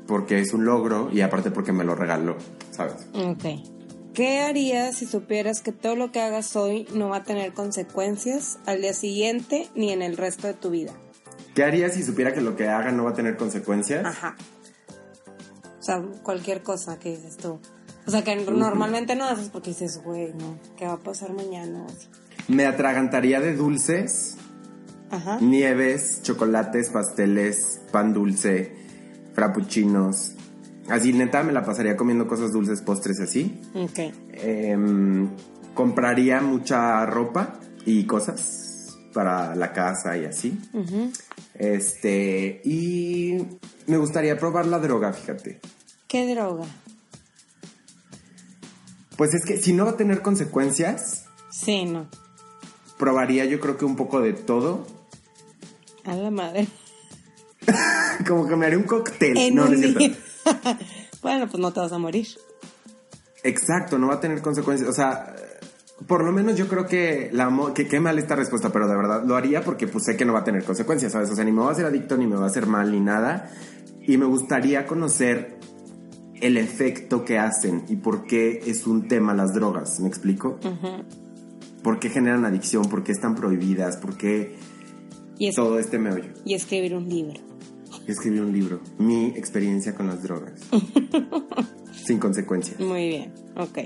porque 0.07 0.41
es 0.41 0.53
un 0.53 0.65
logro 0.65 1.09
y 1.13 1.21
aparte 1.21 1.51
porque 1.51 1.73
me 1.73 1.85
lo 1.85 1.95
regaló, 1.95 2.37
¿sabes? 2.71 3.07
Ok. 3.15 3.45
¿Qué 4.13 4.41
harías 4.41 4.97
si 4.97 5.07
supieras 5.07 5.63
que 5.63 5.71
todo 5.71 5.95
lo 5.95 6.11
que 6.11 6.21
hagas 6.21 6.57
hoy 6.57 6.87
no 6.93 7.11
va 7.11 7.19
a 7.19 7.23
tener 7.23 7.53
consecuencias 7.53 8.59
al 8.67 8.81
día 8.83 8.93
siguiente 8.93 9.69
ni 9.77 9.93
en 9.93 10.03
el 10.03 10.17
resto 10.17 10.49
de 10.49 10.55
tu 10.55 10.71
vida? 10.71 10.93
¿Qué 11.55 11.63
haría 11.63 11.91
si 11.91 12.03
supiera 12.03 12.35
que 12.35 12.41
lo 12.41 12.57
que 12.57 12.69
haga 12.69 12.91
no 12.91 13.05
va 13.05 13.11
a 13.11 13.15
tener 13.15 13.37
consecuencias? 13.37 14.05
Ajá. 14.05 14.37
O 15.79 15.83
sea, 15.83 16.03
cualquier 16.23 16.63
cosa 16.63 16.99
que 16.99 17.11
dices 17.11 17.37
tú. 17.37 17.61
O 18.07 18.11
sea, 18.11 18.25
que 18.25 18.35
normalmente 18.35 19.15
no 19.15 19.25
haces 19.27 19.49
porque 19.49 19.71
dices, 19.71 20.03
güey, 20.03 20.33
no, 20.35 20.59
¿qué 20.77 20.87
va 20.87 20.95
a 20.95 20.99
pasar 20.99 21.33
mañana? 21.33 21.85
O 21.85 21.87
así. 21.87 22.09
Me 22.49 22.67
atragantaría 22.67 23.41
de 23.41 23.55
dulces, 23.55 24.37
Ajá. 25.11 25.39
nieves, 25.41 26.21
chocolates, 26.23 26.91
pasteles, 26.91 27.81
pan 27.93 28.13
dulce, 28.13 28.75
frappuccinos. 29.35 30.33
Así, 30.89 31.13
neta, 31.13 31.43
me 31.43 31.53
la 31.53 31.65
pasaría 31.65 31.97
comiendo 31.97 32.27
cosas 32.27 32.53
dulces, 32.53 32.83
postres 32.83 33.21
así. 33.21 33.61
Ok. 33.75 33.99
Em, 34.33 35.29
compraría 35.75 36.41
mucha 36.41 37.07
ropa 37.07 37.61
y 37.87 38.05
cosas 38.05 38.97
para 39.15 39.55
la 39.55 39.73
casa 39.73 40.17
y 40.17 40.25
así. 40.25 40.59
Este, 41.55 42.61
y 42.65 43.39
me 43.87 43.97
gustaría 43.99 44.37
probar 44.39 44.67
la 44.67 44.79
droga, 44.81 45.13
fíjate. 45.13 45.61
¿Qué 46.09 46.33
droga? 46.35 46.65
Pues 49.17 49.35
es 49.35 49.45
que 49.45 49.59
si 49.59 49.73
no 49.73 49.85
va 49.85 49.93
a 49.93 49.97
tener 49.97 50.23
consecuencias, 50.23 51.27
Sí, 51.51 51.85
no. 51.85 52.07
Probaría 53.01 53.47
yo 53.47 53.59
creo 53.59 53.77
que 53.77 53.85
un 53.85 53.97
poco 53.97 54.21
de 54.21 54.35
todo. 54.35 54.87
A 56.05 56.15
la 56.15 56.31
madre. 56.31 56.69
Como 58.29 58.47
que 58.47 58.55
me 58.55 58.67
haría 58.67 58.79
un 58.79 58.85
cóctel. 58.85 59.37
En 59.37 59.55
no, 59.57 59.67
no 59.67 59.73
es 59.73 59.81
cierto. 59.81 60.19
bueno, 61.23 61.49
pues 61.49 61.61
no 61.61 61.73
te 61.73 61.81
vas 61.81 61.93
a 61.93 61.99
morir. 61.99 62.29
Exacto, 63.43 63.99
no 63.99 64.09
va 64.09 64.15
a 64.15 64.21
tener 64.21 64.43
consecuencias. 64.43 64.89
O 64.89 64.93
sea, 64.93 65.35
por 66.07 66.25
lo 66.25 66.33
menos 66.33 66.57
yo 66.57 66.69
creo 66.69 66.87
que 66.87 67.31
la 67.33 67.51
que 67.75 67.89
qué 67.89 67.99
mal 68.01 68.19
esta 68.19 68.37
respuesta, 68.37 68.71
pero 68.71 68.87
de 68.87 68.97
verdad 68.97 69.25
lo 69.25 69.37
haría 69.37 69.63
porque 69.63 69.87
pues 69.89 70.05
sé 70.05 70.17
que 70.17 70.25
no 70.25 70.35
va 70.35 70.41
a 70.41 70.45
tener 70.45 70.63
consecuencias, 70.65 71.13
¿sabes? 71.13 71.31
O 71.31 71.35
sea, 71.35 71.45
ni 71.45 71.53
me 71.53 71.63
va 71.63 71.69
a 71.69 71.73
hacer 71.73 71.87
adicto, 71.87 72.17
ni 72.17 72.27
me 72.27 72.37
va 72.37 72.45
a 72.45 72.49
hacer 72.49 72.67
mal, 72.67 72.93
ni 72.93 73.01
nada. 73.01 73.51
y 74.03 74.17
me 74.17 74.27
gustaría 74.27 74.87
conocer 74.87 75.59
el 76.41 76.57
efecto 76.57 77.25
que 77.25 77.39
hacen 77.39 77.85
y 77.89 77.97
por 77.97 78.25
qué 78.25 78.63
es 78.67 78.87
un 78.87 79.09
tema 79.09 79.35
las 79.35 79.53
drogas, 79.53 80.01
¿me 80.01 80.09
explico? 80.09 80.59
¿Por 81.83 81.99
qué 81.99 82.11
generan 82.11 82.45
adicción? 82.45 82.85
¿Por 82.89 83.03
qué 83.05 83.13
están 83.13 83.35
prohibidas? 83.35 83.97
¿Por 83.97 84.17
qué 84.17 84.57
Y, 85.39 85.49
es- 85.49 85.55
todo 85.57 85.79
este 85.79 85.99
meollo? 85.99 86.33
y 86.45 86.55
escribir 86.55 86.95
un 86.95 87.09
libro. 87.09 87.41
Yo 88.07 88.13
escribí 88.13 88.39
un 88.39 88.53
libro, 88.53 88.81
mi 88.99 89.27
experiencia 89.37 89.95
con 89.95 90.07
las 90.09 90.23
drogas. 90.23 90.61
Sin 92.07 92.19
consecuencias. 92.19 92.81
Muy 92.81 93.09
bien, 93.09 93.33
ok. 93.57 93.79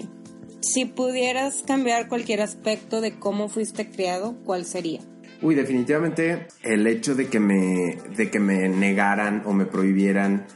Si 0.61 0.85
pudieras 0.87 1.63
cambiar 1.67 2.09
cualquier 2.09 2.41
aspecto 2.41 3.01
de 3.01 3.19
cómo 3.19 3.49
fuiste 3.49 3.91
criado, 3.91 4.35
¿cuál 4.45 4.65
sería? 4.65 5.01
Uy, 5.43 5.55
definitivamente 5.55 6.47
el 6.63 6.87
hecho 6.87 7.15
de 7.15 7.27
que 7.29 7.39
me, 7.41 7.99
de 8.17 8.31
que 8.31 8.41
me 8.41 8.69
negaran 8.69 9.43
o 9.45 9.53
me 9.53 9.67
prohibieran 9.67 10.47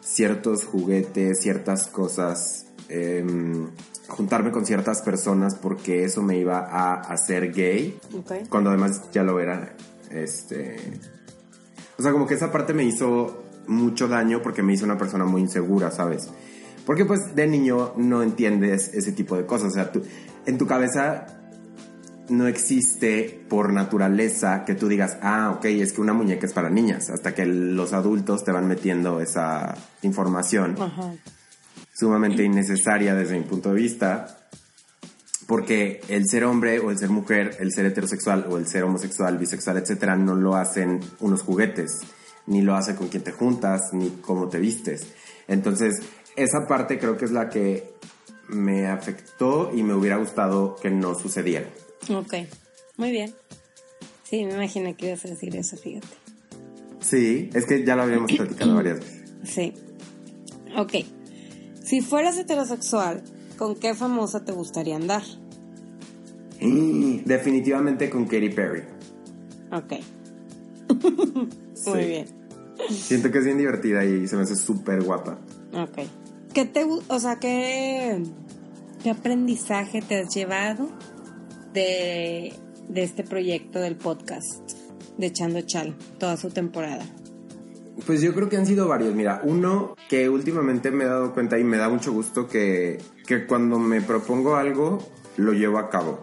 ciertos 0.00 0.64
juguetes, 0.64 1.40
ciertas 1.42 1.86
cosas, 1.88 2.67
em, 2.88 3.68
juntarme 4.08 4.50
con 4.50 4.64
ciertas 4.64 5.02
personas 5.02 5.54
porque 5.54 6.04
eso 6.04 6.22
me 6.22 6.38
iba 6.38 6.58
a 6.60 6.94
hacer 7.00 7.52
gay, 7.52 7.98
Ok. 8.14 8.48
cuando 8.48 8.70
además 8.70 9.02
ya 9.12 9.22
lo 9.22 9.40
era, 9.40 9.74
este... 10.10 10.76
O 11.98 12.02
sea, 12.02 12.12
como 12.12 12.26
que 12.26 12.34
esa 12.34 12.52
parte 12.52 12.74
me 12.74 12.84
hizo 12.84 13.42
mucho 13.66 14.08
daño 14.08 14.40
porque 14.42 14.62
me 14.62 14.72
hizo 14.72 14.84
una 14.84 14.96
persona 14.96 15.24
muy 15.24 15.40
insegura, 15.42 15.90
¿sabes? 15.90 16.28
Porque 16.86 17.04
pues 17.04 17.34
de 17.34 17.46
niño 17.46 17.92
no 17.96 18.22
entiendes 18.22 18.94
ese 18.94 19.12
tipo 19.12 19.36
de 19.36 19.44
cosas, 19.44 19.72
o 19.72 19.74
sea, 19.74 19.92
tú, 19.92 20.02
en 20.46 20.56
tu 20.56 20.66
cabeza 20.66 21.26
no 22.30 22.46
existe 22.46 23.44
por 23.48 23.72
naturaleza 23.72 24.64
que 24.64 24.74
tú 24.74 24.88
digas, 24.88 25.18
ah, 25.22 25.54
ok, 25.56 25.64
es 25.66 25.92
que 25.92 26.00
una 26.00 26.12
muñeca 26.12 26.46
es 26.46 26.52
para 26.52 26.70
niñas, 26.70 27.10
hasta 27.10 27.34
que 27.34 27.44
los 27.46 27.92
adultos 27.92 28.44
te 28.44 28.52
van 28.52 28.68
metiendo 28.68 29.20
esa 29.20 29.74
información 30.02 30.76
Ajá. 30.80 31.12
Sumamente 31.98 32.44
innecesaria 32.44 33.14
desde 33.14 33.36
mi 33.36 33.44
punto 33.44 33.70
de 33.70 33.80
vista, 33.80 34.38
porque 35.48 36.00
el 36.08 36.28
ser 36.28 36.44
hombre 36.44 36.78
o 36.78 36.90
el 36.90 36.98
ser 36.98 37.08
mujer, 37.08 37.56
el 37.58 37.72
ser 37.72 37.86
heterosexual 37.86 38.46
o 38.48 38.56
el 38.56 38.66
ser 38.66 38.84
homosexual, 38.84 39.36
bisexual, 39.36 39.78
etcétera, 39.78 40.14
no 40.14 40.34
lo 40.34 40.54
hacen 40.54 41.00
unos 41.18 41.42
juguetes, 41.42 42.00
ni 42.46 42.62
lo 42.62 42.76
hace 42.76 42.94
con 42.94 43.08
quien 43.08 43.24
te 43.24 43.32
juntas, 43.32 43.80
ni 43.92 44.10
cómo 44.20 44.48
te 44.48 44.60
vistes. 44.60 45.08
Entonces, 45.48 46.00
esa 46.36 46.68
parte 46.68 46.98
creo 46.98 47.16
que 47.16 47.24
es 47.24 47.32
la 47.32 47.48
que 47.48 47.94
me 48.48 48.86
afectó 48.86 49.72
y 49.74 49.82
me 49.82 49.94
hubiera 49.94 50.18
gustado 50.18 50.76
que 50.76 50.90
no 50.90 51.14
sucediera. 51.16 51.68
Ok, 52.10 52.34
muy 52.96 53.10
bien. 53.10 53.34
Sí, 54.22 54.44
me 54.44 54.52
imaginé 54.52 54.94
que 54.94 55.06
ibas 55.06 55.24
a 55.24 55.28
decir 55.28 55.56
eso, 55.56 55.76
fíjate. 55.76 56.06
Sí, 57.00 57.50
es 57.54 57.66
que 57.66 57.84
ya 57.84 57.96
lo 57.96 58.02
habíamos 58.02 58.32
platicado 58.32 58.74
varias 58.76 59.00
veces. 59.00 59.32
Sí. 59.42 59.74
Ok. 60.76 61.17
Si 61.88 62.02
fueras 62.02 62.36
heterosexual, 62.36 63.22
¿con 63.56 63.74
qué 63.74 63.94
famosa 63.94 64.44
te 64.44 64.52
gustaría 64.52 64.94
andar? 64.94 65.22
Mm, 66.60 67.24
Definitivamente 67.24 68.10
con 68.10 68.26
Katy 68.26 68.50
Perry. 68.50 68.82
Ok. 69.72 69.94
Sí. 71.72 71.90
Muy 71.90 72.04
bien. 72.06 72.26
Siento 72.90 73.30
que 73.30 73.38
es 73.38 73.44
bien 73.44 73.56
divertida 73.56 74.04
y 74.04 74.26
se 74.26 74.36
me 74.36 74.42
hace 74.42 74.56
súper 74.56 75.00
guapa. 75.02 75.38
Ok. 75.72 76.06
¿Qué 76.52 76.64
te, 76.64 76.84
o 76.84 77.20
sea, 77.20 77.38
qué, 77.38 78.20
qué 79.02 79.10
aprendizaje 79.10 80.02
te 80.02 80.16
has 80.16 80.34
llevado 80.34 80.88
de, 81.72 82.52
de 82.88 83.02
este 83.02 83.22
proyecto 83.22 83.78
del 83.78 83.94
podcast 83.94 84.72
de 85.16 85.26
Echando 85.28 85.60
Chal, 85.62 85.96
toda 86.18 86.36
su 86.36 86.50
temporada? 86.50 87.06
Pues 88.06 88.20
yo 88.20 88.34
creo 88.34 88.48
que 88.48 88.56
han 88.56 88.66
sido 88.66 88.88
varios. 88.88 89.14
Mira, 89.14 89.40
uno 89.44 89.94
que 90.08 90.28
últimamente 90.28 90.90
me 90.90 91.04
he 91.04 91.08
dado 91.08 91.34
cuenta 91.34 91.58
y 91.58 91.64
me 91.64 91.76
da 91.76 91.88
mucho 91.88 92.12
gusto 92.12 92.48
que, 92.48 92.98
que 93.26 93.46
cuando 93.46 93.78
me 93.78 94.00
propongo 94.00 94.56
algo, 94.56 94.98
lo 95.36 95.52
llevo 95.52 95.78
a 95.78 95.90
cabo. 95.90 96.20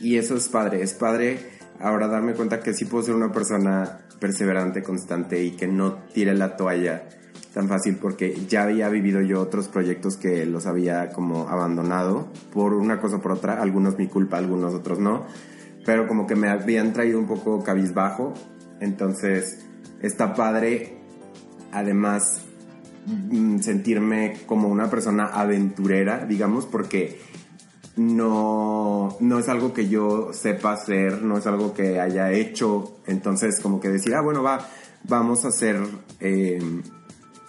Y 0.00 0.16
eso 0.16 0.36
es 0.36 0.48
padre. 0.48 0.82
Es 0.82 0.94
padre 0.94 1.38
ahora 1.80 2.08
darme 2.08 2.34
cuenta 2.34 2.60
que 2.60 2.74
sí 2.74 2.84
puedo 2.84 3.04
ser 3.04 3.14
una 3.14 3.32
persona 3.32 4.00
perseverante, 4.18 4.82
constante 4.82 5.42
y 5.42 5.52
que 5.52 5.66
no 5.66 5.98
tire 6.12 6.34
la 6.34 6.56
toalla 6.56 7.08
tan 7.54 7.68
fácil 7.68 7.96
porque 7.96 8.34
ya 8.48 8.64
había 8.64 8.88
vivido 8.88 9.22
yo 9.22 9.40
otros 9.40 9.68
proyectos 9.68 10.16
que 10.16 10.44
los 10.44 10.66
había 10.66 11.10
como 11.10 11.48
abandonado 11.48 12.28
por 12.52 12.74
una 12.74 13.00
cosa 13.00 13.16
o 13.16 13.20
por 13.22 13.32
otra, 13.32 13.62
algunos 13.62 13.96
mi 13.96 14.08
culpa, 14.08 14.38
algunos 14.38 14.74
otros 14.74 14.98
no, 14.98 15.24
pero 15.86 16.08
como 16.08 16.26
que 16.26 16.34
me 16.34 16.48
habían 16.48 16.92
traído 16.92 17.18
un 17.18 17.26
poco 17.26 17.62
cabizbajo, 17.62 18.34
entonces 18.80 19.63
está 20.06 20.34
padre 20.34 20.98
además 21.72 22.42
mm, 23.06 23.58
sentirme 23.58 24.38
como 24.46 24.68
una 24.68 24.88
persona 24.88 25.26
aventurera, 25.26 26.24
digamos, 26.24 26.66
porque 26.66 27.20
no, 27.96 29.16
no 29.20 29.38
es 29.38 29.48
algo 29.48 29.72
que 29.72 29.88
yo 29.88 30.32
sepa 30.32 30.72
hacer, 30.72 31.22
no 31.22 31.36
es 31.36 31.46
algo 31.46 31.74
que 31.74 32.00
haya 32.00 32.32
hecho, 32.32 32.96
entonces 33.06 33.60
como 33.60 33.80
que 33.80 33.88
decir, 33.88 34.14
ah, 34.14 34.22
bueno, 34.22 34.42
va, 34.42 34.66
vamos 35.04 35.44
a 35.44 35.48
hacer 35.48 35.76
eh, 36.20 36.62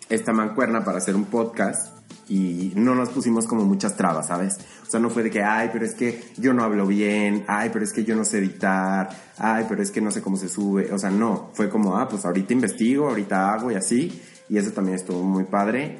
esta 0.10 0.34
mancuerna 0.34 0.84
para 0.84 0.98
hacer 0.98 1.16
un 1.16 1.26
podcast 1.26 1.95
y 2.28 2.74
no 2.76 2.96
nos 2.96 3.10
pusimos 3.10 3.46
como 3.46 3.66
muchas 3.66 3.96
trabas, 3.96 4.28
¿sabes? 4.28 4.58
O 4.82 4.90
sea, 4.90 5.00
no 5.00 5.10
fue 5.10 5.24
de 5.24 5.30
que, 5.30 5.44
ay, 5.44 5.70
pero 5.72 5.86
es 5.86 5.94
que 5.94 6.24
yo 6.38 6.54
no 6.54 6.64
hablo 6.64 6.88
bien, 6.88 7.44
ay, 7.48 7.70
pero 7.72 7.86
es 7.86 7.94
que 7.94 8.04
yo 8.04 8.16
no 8.16 8.26
sé 8.26 8.40
editar, 8.40 9.10
ay, 9.38 9.66
pero 9.70 9.82
es 9.84 9.92
que 9.92 10.02
no 10.02 10.12
sé 10.12 10.22
cómo 10.22 10.38
se 10.38 10.50
sube, 10.50 10.92
o 10.92 10.98
sea, 10.98 11.12
no, 11.12 11.52
fue 11.54 11.70
como, 11.70 11.98
ah, 11.98 12.08
pues 12.08 12.26
ahorita 12.26 12.54
investigo, 12.54 13.10
ahorita 13.10 13.54
hago 13.54 13.72
y 13.72 13.76
así, 13.76 14.22
y 14.50 14.58
eso 14.58 14.72
también 14.72 14.96
estuvo 14.96 15.22
muy 15.24 15.44
padre. 15.46 16.00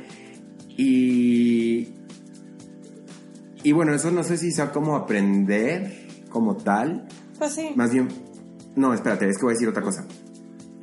Y, 0.78 1.94
y 3.64 3.72
bueno, 3.72 3.94
eso 3.94 4.12
no 4.12 4.24
sé 4.24 4.38
si 4.38 4.52
sea 4.52 4.72
como 4.72 4.96
aprender 4.96 6.08
como 6.30 6.58
tal, 6.58 7.08
Pues 7.38 7.54
sí. 7.54 7.72
más 7.76 7.92
bien, 7.92 8.08
no, 8.76 8.94
espérate, 8.94 9.30
es 9.30 9.38
que 9.38 9.44
voy 9.44 9.52
a 9.54 9.56
decir 9.56 9.70
otra 9.70 9.82
cosa. 9.84 10.06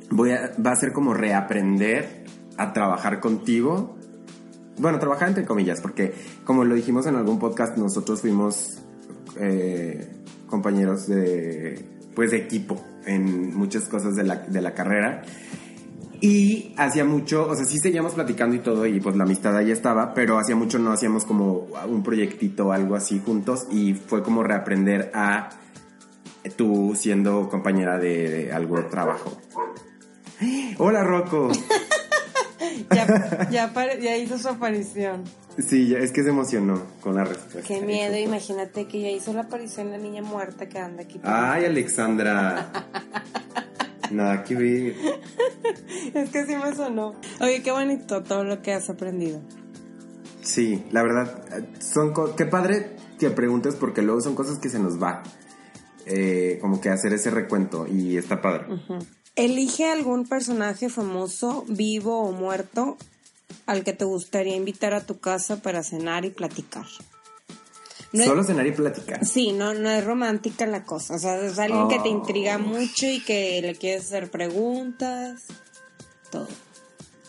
Voy 0.09 0.31
a, 0.31 0.51
va 0.65 0.71
a 0.71 0.75
ser 0.75 0.91
como 0.93 1.13
reaprender 1.13 2.23
a 2.57 2.73
trabajar 2.73 3.19
contigo. 3.19 3.97
Bueno, 4.77 4.99
trabajar 4.99 5.29
entre 5.29 5.45
comillas, 5.45 5.81
porque 5.81 6.13
como 6.43 6.63
lo 6.63 6.75
dijimos 6.75 7.05
en 7.05 7.15
algún 7.15 7.39
podcast, 7.39 7.77
nosotros 7.77 8.21
fuimos 8.21 8.79
eh, 9.39 10.07
compañeros 10.47 11.07
de, 11.07 11.85
pues, 12.15 12.31
de 12.31 12.37
equipo 12.37 12.81
en 13.05 13.55
muchas 13.55 13.87
cosas 13.87 14.15
de 14.15 14.23
la, 14.23 14.37
de 14.37 14.61
la 14.61 14.73
carrera. 14.73 15.21
Y 16.21 16.73
hacía 16.77 17.03
mucho, 17.03 17.49
o 17.49 17.55
sea, 17.55 17.65
sí 17.65 17.79
seguíamos 17.79 18.13
platicando 18.13 18.55
y 18.55 18.59
todo, 18.59 18.85
y 18.85 19.01
pues 19.01 19.17
la 19.17 19.25
amistad 19.25 19.57
ahí 19.57 19.71
estaba, 19.71 20.13
pero 20.13 20.39
hacía 20.39 20.55
mucho 20.55 20.79
no 20.79 20.93
hacíamos 20.93 21.25
como 21.25 21.67
un 21.89 22.01
proyectito 22.01 22.67
o 22.67 22.71
algo 22.71 22.95
así 22.95 23.21
juntos, 23.23 23.67
y 23.69 23.93
fue 23.93 24.23
como 24.23 24.41
reaprender 24.41 25.11
a 25.13 25.49
tú 26.55 26.93
siendo 26.95 27.49
compañera 27.49 27.97
de, 27.97 28.29
de 28.29 28.53
algo 28.53 28.77
de 28.77 28.83
trabajo. 28.83 29.37
Hola, 30.77 31.03
Rocco. 31.03 31.51
Ya, 33.51 33.71
ya, 33.99 34.17
hizo 34.17 34.37
su 34.37 34.47
aparición. 34.49 35.23
Sí, 35.57 35.87
ya- 35.89 35.99
es 35.99 36.11
que 36.11 36.23
se 36.23 36.29
emocionó 36.29 36.81
con 37.01 37.15
la 37.15 37.23
respuesta. 37.25 37.61
Qué 37.67 37.81
miedo, 37.81 38.17
imagínate 38.17 38.87
que 38.87 39.01
ya 39.01 39.09
hizo 39.09 39.33
la 39.33 39.41
aparición 39.41 39.91
la 39.91 39.97
niña 39.97 40.21
muerta 40.21 40.67
que 40.67 40.79
anda 40.79 41.03
aquí. 41.03 41.19
Ay, 41.23 41.65
Alexandra. 41.65 42.71
Nada 44.11 44.43
que 44.43 44.55
ver. 44.55 44.95
Es 46.13 46.29
que 46.29 46.45
sí 46.45 46.55
me 46.55 46.75
sonó. 46.75 47.13
Oye, 47.41 47.61
qué 47.63 47.71
bonito 47.71 48.21
todo 48.23 48.43
lo 48.43 48.61
que 48.61 48.73
has 48.73 48.89
aprendido. 48.89 49.41
Sí, 50.41 50.83
la 50.91 51.01
verdad, 51.03 51.43
son 51.79 52.13
qué 52.35 52.45
padre 52.45 52.95
que 53.17 53.29
preguntes 53.29 53.75
porque 53.75 54.01
luego 54.01 54.21
son 54.21 54.35
cosas 54.35 54.59
que 54.59 54.69
se 54.69 54.79
nos 54.79 55.01
va. 55.01 55.23
Eh, 56.05 56.57
como 56.61 56.81
que 56.81 56.89
hacer 56.89 57.13
ese 57.13 57.31
recuento 57.31 57.87
y 57.87 58.17
está 58.17 58.41
padre. 58.41 58.65
Elige 59.35 59.89
algún 59.89 60.27
personaje 60.27 60.89
famoso, 60.89 61.65
vivo 61.67 62.21
o 62.21 62.31
muerto, 62.31 62.97
al 63.65 63.83
que 63.83 63.93
te 63.93 64.05
gustaría 64.05 64.55
invitar 64.55 64.93
a 64.93 65.01
tu 65.05 65.19
casa 65.19 65.61
para 65.61 65.81
cenar 65.83 66.23
y 66.25 66.29
platicar. 66.29 66.85
No 68.11 68.21
es- 68.21 68.27
Solo 68.29 68.43
cenar 68.43 68.67
y 68.67 68.71
platicar. 68.73 69.25
Sí, 69.25 69.51
no, 69.53 69.73
no 69.73 69.89
es 69.89 70.03
romántica 70.05 70.67
la 70.67 70.83
cosa. 70.83 71.15
O 71.15 71.17
sea, 71.19 71.37
es 71.43 71.57
alguien 71.57 71.87
que 71.87 71.97
te 71.99 72.09
Oh. 72.09 72.17
intriga 72.19 72.59
mucho 72.59 73.07
y 73.07 73.23
que 73.23 73.59
le 73.63 73.75
quieres 73.75 74.05
hacer 74.05 74.29
preguntas. 74.29 75.43
Todo. 76.31 76.47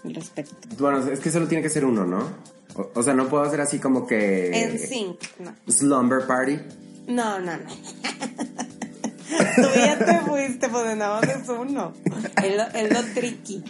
Respecto. 0.05 0.69
Bueno, 0.79 0.99
es 1.11 1.21
que 1.21 1.31
solo 1.31 1.49
tiene 1.49 1.62
que 1.62 1.71
ser 1.71 1.87
uno, 1.87 2.05
¿no? 2.05 2.29
O, 2.77 2.90
o 2.95 3.03
sea, 3.03 3.14
no 3.14 3.29
puedo 3.31 3.45
hacer 3.45 3.62
así 3.62 3.79
como 3.79 4.07
que... 4.07 4.51
En 4.51 4.79
sync, 4.79 5.19
no. 5.38 5.55
Slumber 5.73 6.27
Party. 6.27 6.59
No, 7.07 7.38
no, 7.38 7.57
no. 7.57 7.64
Tú 9.57 9.68
ya 9.75 9.99
te 9.99 10.18
fuiste, 10.20 10.68
pues 10.68 10.97
nada 10.97 11.20
más 11.20 11.29
es 11.29 11.49
uno. 11.49 11.92
Es 12.42 12.57
lo, 12.57 12.62
es 12.79 12.92
lo 12.92 13.14
tricky. 13.14 13.64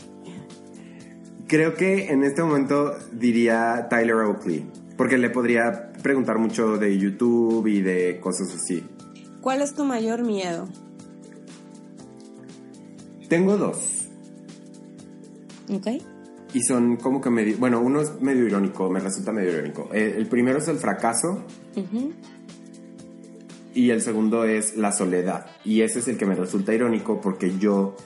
Creo 1.46 1.74
que 1.74 2.10
en 2.10 2.24
este 2.24 2.42
momento 2.42 2.96
diría 3.12 3.86
Tyler 3.88 4.16
Oakley. 4.16 4.66
Porque 4.96 5.18
le 5.18 5.30
podría 5.30 5.92
preguntar 6.02 6.38
mucho 6.38 6.76
de 6.78 6.96
YouTube 6.98 7.66
y 7.66 7.80
de 7.80 8.20
cosas 8.20 8.54
así. 8.54 8.86
¿Cuál 9.40 9.60
es 9.60 9.74
tu 9.74 9.84
mayor 9.84 10.22
miedo? 10.22 10.68
Tengo 13.28 13.56
dos. 13.56 14.08
¿Ok? 15.72 15.88
y 16.54 16.62
son 16.62 16.96
como 16.96 17.20
que 17.20 17.30
medio, 17.30 17.58
bueno, 17.58 17.80
uno 17.80 18.00
es 18.00 18.20
medio 18.20 18.46
irónico, 18.46 18.88
me 18.88 19.00
resulta 19.00 19.32
medio 19.32 19.52
irónico. 19.52 19.90
Eh, 19.92 20.14
el 20.16 20.26
primero 20.28 20.58
es 20.58 20.68
el 20.68 20.78
fracaso 20.78 21.44
y 23.74 23.90
el 23.90 24.00
segundo 24.00 24.44
es 24.44 24.76
la 24.76 24.92
soledad. 24.92 25.46
Y 25.64 25.82
ese 25.82 25.98
es 25.98 26.08
el 26.08 26.16
que 26.16 26.26
me 26.26 26.34
resulta 26.34 26.72
irónico 26.72 27.20
porque 27.20 27.58
yo 27.58 27.96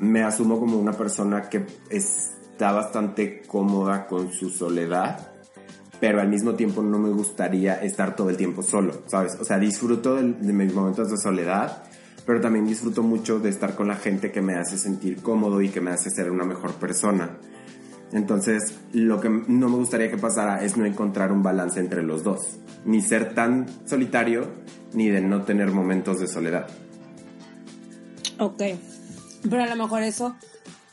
me 0.00 0.22
asumo 0.22 0.58
como 0.58 0.78
una 0.78 0.92
persona 0.92 1.48
que 1.48 1.66
está 1.90 2.72
bastante 2.72 3.42
cómoda 3.46 4.06
con 4.06 4.32
su 4.32 4.50
soledad, 4.50 5.32
pero 6.00 6.20
al 6.20 6.28
mismo 6.28 6.54
tiempo 6.54 6.82
no 6.82 6.98
me 6.98 7.10
gustaría 7.10 7.74
estar 7.82 8.16
todo 8.16 8.30
el 8.30 8.36
tiempo 8.36 8.62
solo, 8.62 9.02
¿sabes? 9.06 9.36
O 9.40 9.44
sea, 9.44 9.58
disfruto 9.58 10.16
del- 10.16 10.44
de, 10.44 10.52
mis 10.52 10.74
momentos 10.74 11.10
de 11.10 11.16
soledad, 11.16 11.84
pero 12.26 12.40
también 12.40 12.66
disfruto 12.66 13.02
mucho 13.02 13.38
de 13.38 13.50
estar 13.50 13.74
con 13.74 13.88
la 13.88 13.96
gente 13.96 14.30
que 14.32 14.42
me 14.42 14.54
hace 14.54 14.78
sentir 14.78 15.22
cómodo 15.22 15.60
y 15.60 15.68
que 15.68 15.80
me 15.80 15.90
hace 15.90 16.10
ser 16.10 16.30
una 16.30 16.44
mejor 16.44 16.74
persona. 16.74 17.38
Entonces, 18.12 18.78
lo 18.92 19.20
que 19.20 19.28
no 19.28 19.68
me 19.68 19.76
gustaría 19.76 20.10
que 20.10 20.18
pasara 20.18 20.62
es 20.64 20.76
no 20.76 20.84
encontrar 20.84 21.32
un 21.32 21.42
balance 21.42 21.80
entre 21.80 22.02
los 22.02 22.22
dos. 22.22 22.58
Ni 22.84 23.00
ser 23.02 23.34
tan 23.34 23.66
solitario, 23.88 24.50
ni 24.92 25.08
de 25.08 25.20
no 25.20 25.42
tener 25.44 25.70
momentos 25.70 26.20
de 26.20 26.26
soledad. 26.28 26.66
Ok. 28.38 28.62
Pero 29.48 29.62
a 29.62 29.66
lo 29.66 29.76
mejor 29.76 30.02
eso, 30.02 30.36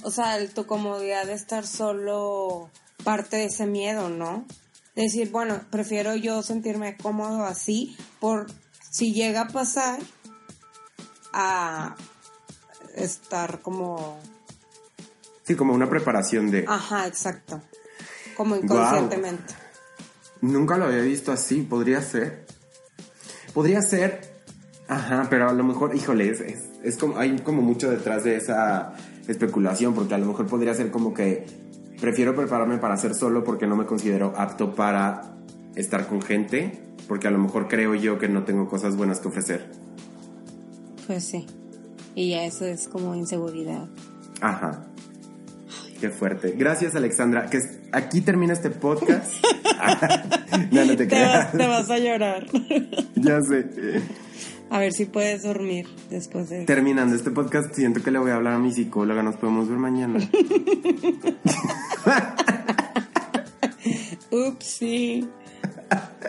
o 0.04 0.12
sea, 0.12 0.38
el- 0.38 0.54
tu 0.54 0.66
comodidad 0.66 1.26
de 1.26 1.34
estar 1.34 1.66
solo 1.66 2.70
parte 3.04 3.38
de 3.38 3.46
ese 3.46 3.66
miedo, 3.66 4.10
¿no? 4.10 4.46
Decir, 4.96 5.32
bueno, 5.32 5.62
prefiero 5.70 6.16
yo 6.16 6.44
sentirme 6.44 6.98
cómodo 6.98 7.46
así 7.46 7.96
por 8.20 8.48
si 8.90 9.14
llega 9.14 9.42
a 9.42 9.48
pasar 9.48 10.00
a 11.34 11.96
estar 12.96 13.62
como... 13.62 14.20
Sí, 15.44 15.56
como 15.56 15.74
una 15.74 15.90
preparación 15.90 16.52
de... 16.52 16.66
Ajá, 16.68 17.08
exacto. 17.08 17.62
Como 18.36 18.56
inconscientemente. 18.58 19.54
Nunca 20.42 20.78
lo 20.78 20.86
había 20.86 21.02
visto 21.02 21.32
así, 21.32 21.62
podría 21.62 22.02
ser. 22.02 22.46
Podría 23.54 23.82
ser. 23.82 24.22
Ajá, 24.88 25.28
pero 25.30 25.50
a 25.50 25.54
lo 25.54 25.64
mejor, 25.64 25.96
híjole, 25.96 26.30
es, 26.30 26.42
es- 26.42 26.70
es 26.84 26.98
como, 26.98 27.18
hay 27.18 27.38
como 27.40 27.62
mucho 27.62 27.90
detrás 27.92 28.24
de 28.24 28.36
esa 28.36 28.94
especulación, 29.28 29.94
porque 29.94 30.16
a 30.16 30.18
lo 30.18 30.26
mejor 30.26 30.48
podría 30.48 30.74
ser 30.74 30.90
como 30.90 31.14
que 31.14 31.46
prefiero 32.00 32.36
prepararme 32.36 32.80
para 32.80 32.98
ser 32.98 33.14
solo 33.14 33.44
porque 33.44 33.68
no 33.68 33.76
me 33.76 33.86
considero 33.86 34.34
apto 34.36 34.74
para 34.74 35.36
estar 35.76 36.08
con 36.08 36.22
gente, 36.24 36.82
porque 37.08 37.28
a 37.28 37.32
lo 37.32 37.38
mejor 37.38 37.68
creo 37.68 37.94
yo 37.94 38.18
que 38.18 38.28
no 38.28 38.44
tengo 38.46 38.68
cosas 38.68 38.96
buenas 38.96 39.20
que 39.20 39.28
ofrecer. 39.28 39.70
Pues 41.06 41.24
sí. 41.24 41.46
Y 42.16 42.32
ya 42.32 42.44
eso 42.46 42.66
es 42.66 42.88
como 42.88 43.14
inseguridad. 43.16 43.88
Ajá. 44.42 44.84
Qué 46.00 46.10
fuerte. 46.10 46.56
Gracias, 46.58 46.96
Alexandra. 46.96 47.46
Que 47.46 47.60
aquí 47.92 48.22
termina 48.22 48.54
este 48.54 48.72
podcast. 48.72 49.32
no, 50.72 50.86
no 50.86 50.96
te 50.96 51.06
Te 51.08 51.16
vas, 51.16 51.48
creas. 51.48 51.52
te 51.52 51.68
vas 51.68 51.90
a 51.90 51.98
llorar. 52.00 52.46
ya 53.16 53.42
sé. 53.42 53.66
A 54.70 54.80
ver 54.80 54.94
si 54.94 55.06
puedes 55.06 55.44
dormir 55.44 55.88
después 56.10 56.50
de... 56.50 56.64
Terminando 56.66 57.16
este 57.16 57.30
podcast, 57.32 57.74
siento 57.76 58.02
que 58.02 58.10
le 58.12 58.20
voy 58.20 58.32
a 58.32 58.36
hablar 58.36 58.54
a 58.54 58.60
mi 58.60 58.72
psicóloga. 58.72 59.22
Nos 59.22 59.36
podemos 59.36 59.68
ver 59.68 59.78
mañana. 59.78 60.20
Ups, 64.32 64.66
sí. 64.66 65.28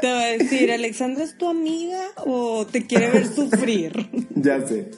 Te 0.01 0.12
va 0.12 0.21
a 0.23 0.27
decir, 0.38 0.73
¿Alexandra 0.73 1.23
es 1.23 1.37
tu 1.38 1.49
amiga 1.49 2.01
o 2.27 2.67
te 2.67 2.85
quiere 2.87 3.11
ver 3.11 3.27
sufrir? 3.33 4.09
ya 4.35 4.67
sé. 4.67 4.91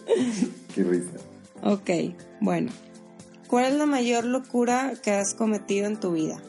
Qué 0.74 0.82
risa. 0.84 1.10
ok, 1.62 1.90
bueno. 2.40 2.70
¿Cuál 3.46 3.66
es 3.66 3.74
la 3.74 3.84
mayor 3.86 4.24
locura 4.24 4.94
que 5.02 5.10
has 5.12 5.34
cometido 5.34 5.86
en 5.86 6.00
tu 6.00 6.12
vida? 6.12 6.40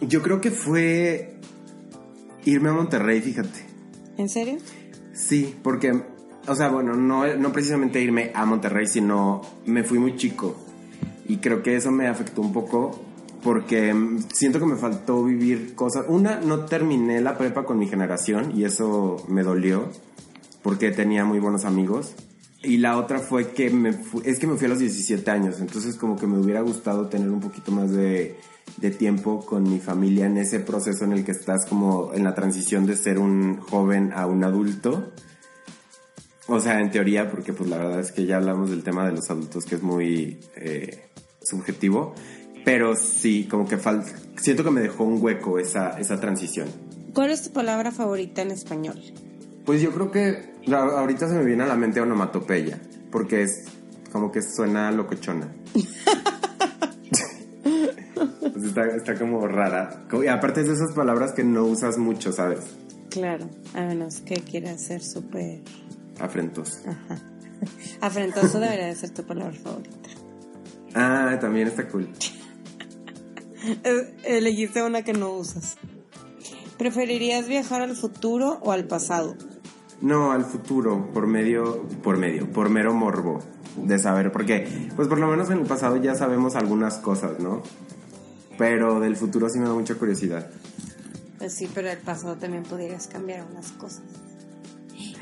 Yo 0.00 0.22
creo 0.22 0.40
que 0.40 0.50
fue 0.50 1.34
irme 2.44 2.70
a 2.70 2.72
Monterrey, 2.72 3.20
fíjate. 3.20 3.66
¿En 4.16 4.28
serio? 4.28 4.58
Sí, 5.12 5.56
porque, 5.62 6.02
o 6.46 6.54
sea, 6.54 6.68
bueno, 6.68 6.94
no, 6.94 7.26
no 7.36 7.52
precisamente 7.52 8.00
irme 8.00 8.30
a 8.34 8.44
Monterrey, 8.46 8.86
sino 8.86 9.42
me 9.66 9.82
fui 9.84 9.98
muy 9.98 10.16
chico. 10.16 10.56
Y 11.26 11.38
creo 11.38 11.62
que 11.62 11.76
eso 11.76 11.90
me 11.90 12.06
afectó 12.06 12.40
un 12.40 12.52
poco 12.52 12.98
porque 13.42 13.94
siento 14.32 14.58
que 14.58 14.66
me 14.66 14.76
faltó 14.76 15.24
vivir 15.24 15.74
cosas. 15.74 16.06
Una, 16.08 16.40
no 16.40 16.64
terminé 16.64 17.20
la 17.20 17.36
prepa 17.36 17.64
con 17.64 17.78
mi 17.78 17.86
generación 17.86 18.52
y 18.56 18.64
eso 18.64 19.24
me 19.28 19.42
dolió 19.42 19.88
porque 20.62 20.90
tenía 20.90 21.24
muy 21.24 21.38
buenos 21.38 21.64
amigos. 21.64 22.14
Y 22.62 22.78
la 22.78 22.98
otra 22.98 23.20
fue 23.20 23.52
que 23.52 23.70
me 23.70 23.94
es 24.24 24.38
que 24.40 24.46
me 24.48 24.56
fui 24.56 24.66
a 24.66 24.70
los 24.70 24.80
17 24.80 25.30
años, 25.30 25.60
entonces 25.60 25.94
como 25.94 26.16
que 26.16 26.26
me 26.26 26.38
hubiera 26.38 26.60
gustado 26.60 27.06
tener 27.08 27.30
un 27.30 27.38
poquito 27.40 27.70
más 27.70 27.92
de, 27.92 28.36
tiempo 28.98 29.46
con 29.46 29.62
mi 29.62 29.78
familia 29.78 30.26
en 30.26 30.36
ese 30.38 30.58
proceso 30.60 31.04
en 31.04 31.12
el 31.12 31.24
que 31.24 31.30
estás 31.32 31.66
como 31.66 32.12
en 32.14 32.24
la 32.24 32.34
transición 32.34 32.84
de 32.86 32.96
ser 32.96 33.18
un 33.18 33.58
joven 33.60 34.12
a 34.12 34.26
un 34.26 34.42
adulto. 34.42 35.12
O 36.48 36.58
sea, 36.60 36.80
en 36.80 36.90
teoría, 36.90 37.30
porque 37.30 37.52
pues 37.52 37.68
la 37.70 37.76
verdad 37.78 38.00
es 38.00 38.10
que 38.10 38.26
ya 38.26 38.38
hablamos 38.38 38.70
del 38.70 38.82
tema 38.82 39.06
de 39.06 39.12
los 39.12 39.30
adultos 39.30 39.64
que 39.64 39.74
es 39.76 39.82
muy 39.82 40.40
eh, 40.56 41.04
subjetivo, 41.42 42.14
pero 42.64 42.96
sí, 42.96 43.46
como 43.48 43.68
que 43.68 43.78
fal- 43.78 44.04
siento 44.36 44.64
que 44.64 44.70
me 44.70 44.80
dejó 44.80 45.04
un 45.04 45.22
hueco 45.22 45.58
esa, 45.58 45.98
esa 46.00 46.18
transición. 46.18 46.68
¿Cuál 47.14 47.30
es 47.30 47.42
tu 47.42 47.52
palabra 47.52 47.92
favorita 47.92 48.42
en 48.42 48.50
español? 48.50 49.00
Pues 49.68 49.82
yo 49.82 49.92
creo 49.92 50.10
que 50.10 50.54
ahorita 50.72 51.28
se 51.28 51.34
me 51.34 51.44
viene 51.44 51.62
a 51.62 51.66
la 51.66 51.76
mente 51.76 52.00
onomatopeya, 52.00 52.80
porque 53.12 53.42
es 53.42 53.66
como 54.10 54.32
que 54.32 54.40
suena 54.40 54.90
locochona. 54.90 55.46
Pues 58.40 58.64
está, 58.64 58.86
está 58.86 59.18
como 59.18 59.46
rara. 59.46 60.06
Y 60.24 60.26
aparte 60.28 60.62
es 60.62 60.68
de 60.68 60.72
esas 60.72 60.94
palabras 60.94 61.32
que 61.32 61.44
no 61.44 61.64
usas 61.64 61.98
mucho, 61.98 62.32
¿sabes? 62.32 62.60
Claro, 63.10 63.50
a 63.74 63.82
menos 63.82 64.22
que 64.22 64.36
quieras 64.36 64.80
ser 64.80 65.02
súper... 65.04 65.60
Afrentos. 66.18 66.80
Ajá. 66.86 67.20
Afrentoso 68.00 68.60
debería 68.60 68.86
de 68.86 68.94
ser 68.94 69.10
tu 69.10 69.22
palabra 69.24 69.54
favorita. 69.54 70.08
Ah, 70.94 71.36
también 71.38 71.68
está 71.68 71.86
cool. 71.88 72.08
Elegiste 74.24 74.82
una 74.82 75.02
que 75.02 75.12
no 75.12 75.32
usas. 75.32 75.76
¿Preferirías 76.78 77.48
viajar 77.48 77.82
al 77.82 77.94
futuro 77.96 78.60
o 78.62 78.72
al 78.72 78.86
pasado? 78.86 79.36
No, 80.00 80.30
al 80.32 80.44
futuro, 80.44 81.10
por 81.12 81.26
medio, 81.26 81.82
por 82.02 82.16
medio, 82.18 82.48
por 82.52 82.70
mero 82.70 82.94
morbo 82.94 83.40
de 83.76 83.98
saber, 83.98 84.30
porque, 84.32 84.90
pues 84.94 85.08
por 85.08 85.18
lo 85.18 85.26
menos 85.26 85.50
en 85.50 85.58
el 85.58 85.66
pasado 85.66 85.96
ya 85.96 86.14
sabemos 86.14 86.54
algunas 86.54 86.98
cosas, 86.98 87.40
¿no? 87.40 87.62
Pero 88.56 89.00
del 89.00 89.16
futuro 89.16 89.48
sí 89.48 89.58
me 89.58 89.66
da 89.66 89.74
mucha 89.74 89.94
curiosidad. 89.96 90.50
Pues 91.38 91.54
sí, 91.54 91.68
pero 91.74 91.88
el 91.90 91.98
pasado 91.98 92.36
también 92.36 92.62
podrías 92.64 93.06
cambiar 93.08 93.46
unas 93.50 93.70
cosas. 93.72 94.02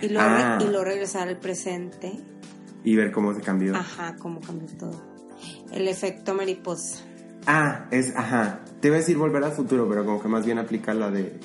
Y 0.00 0.08
luego, 0.08 0.28
Ah. 0.30 0.58
y 0.60 0.64
luego 0.64 0.84
regresar 0.84 1.28
al 1.28 1.38
presente. 1.38 2.12
Y 2.84 2.96
ver 2.96 3.12
cómo 3.12 3.34
se 3.34 3.40
cambió. 3.40 3.74
Ajá, 3.76 4.16
cómo 4.18 4.40
cambió 4.40 4.68
todo. 4.78 5.02
El 5.72 5.88
efecto 5.88 6.34
mariposa. 6.34 7.02
Ah, 7.46 7.86
es, 7.90 8.14
ajá. 8.16 8.60
Te 8.80 8.88
iba 8.88 8.96
a 8.96 9.00
decir 9.00 9.16
volver 9.18 9.42
al 9.44 9.52
futuro, 9.52 9.86
pero 9.88 10.04
como 10.04 10.20
que 10.22 10.28
más 10.28 10.44
bien 10.46 10.58
aplica 10.58 10.94
la 10.94 11.10
de... 11.10 11.38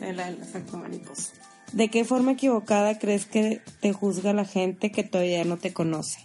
El, 0.00 0.18
el 0.18 0.40
efecto 0.42 0.76
mariposa. 0.78 1.32
¿De 1.72 1.88
qué 1.88 2.04
forma 2.04 2.32
equivocada 2.32 2.98
crees 2.98 3.24
que 3.24 3.62
te 3.80 3.92
juzga 3.92 4.32
la 4.32 4.44
gente 4.44 4.92
que 4.92 5.04
todavía 5.04 5.44
no 5.44 5.56
te 5.56 5.72
conoce? 5.72 6.18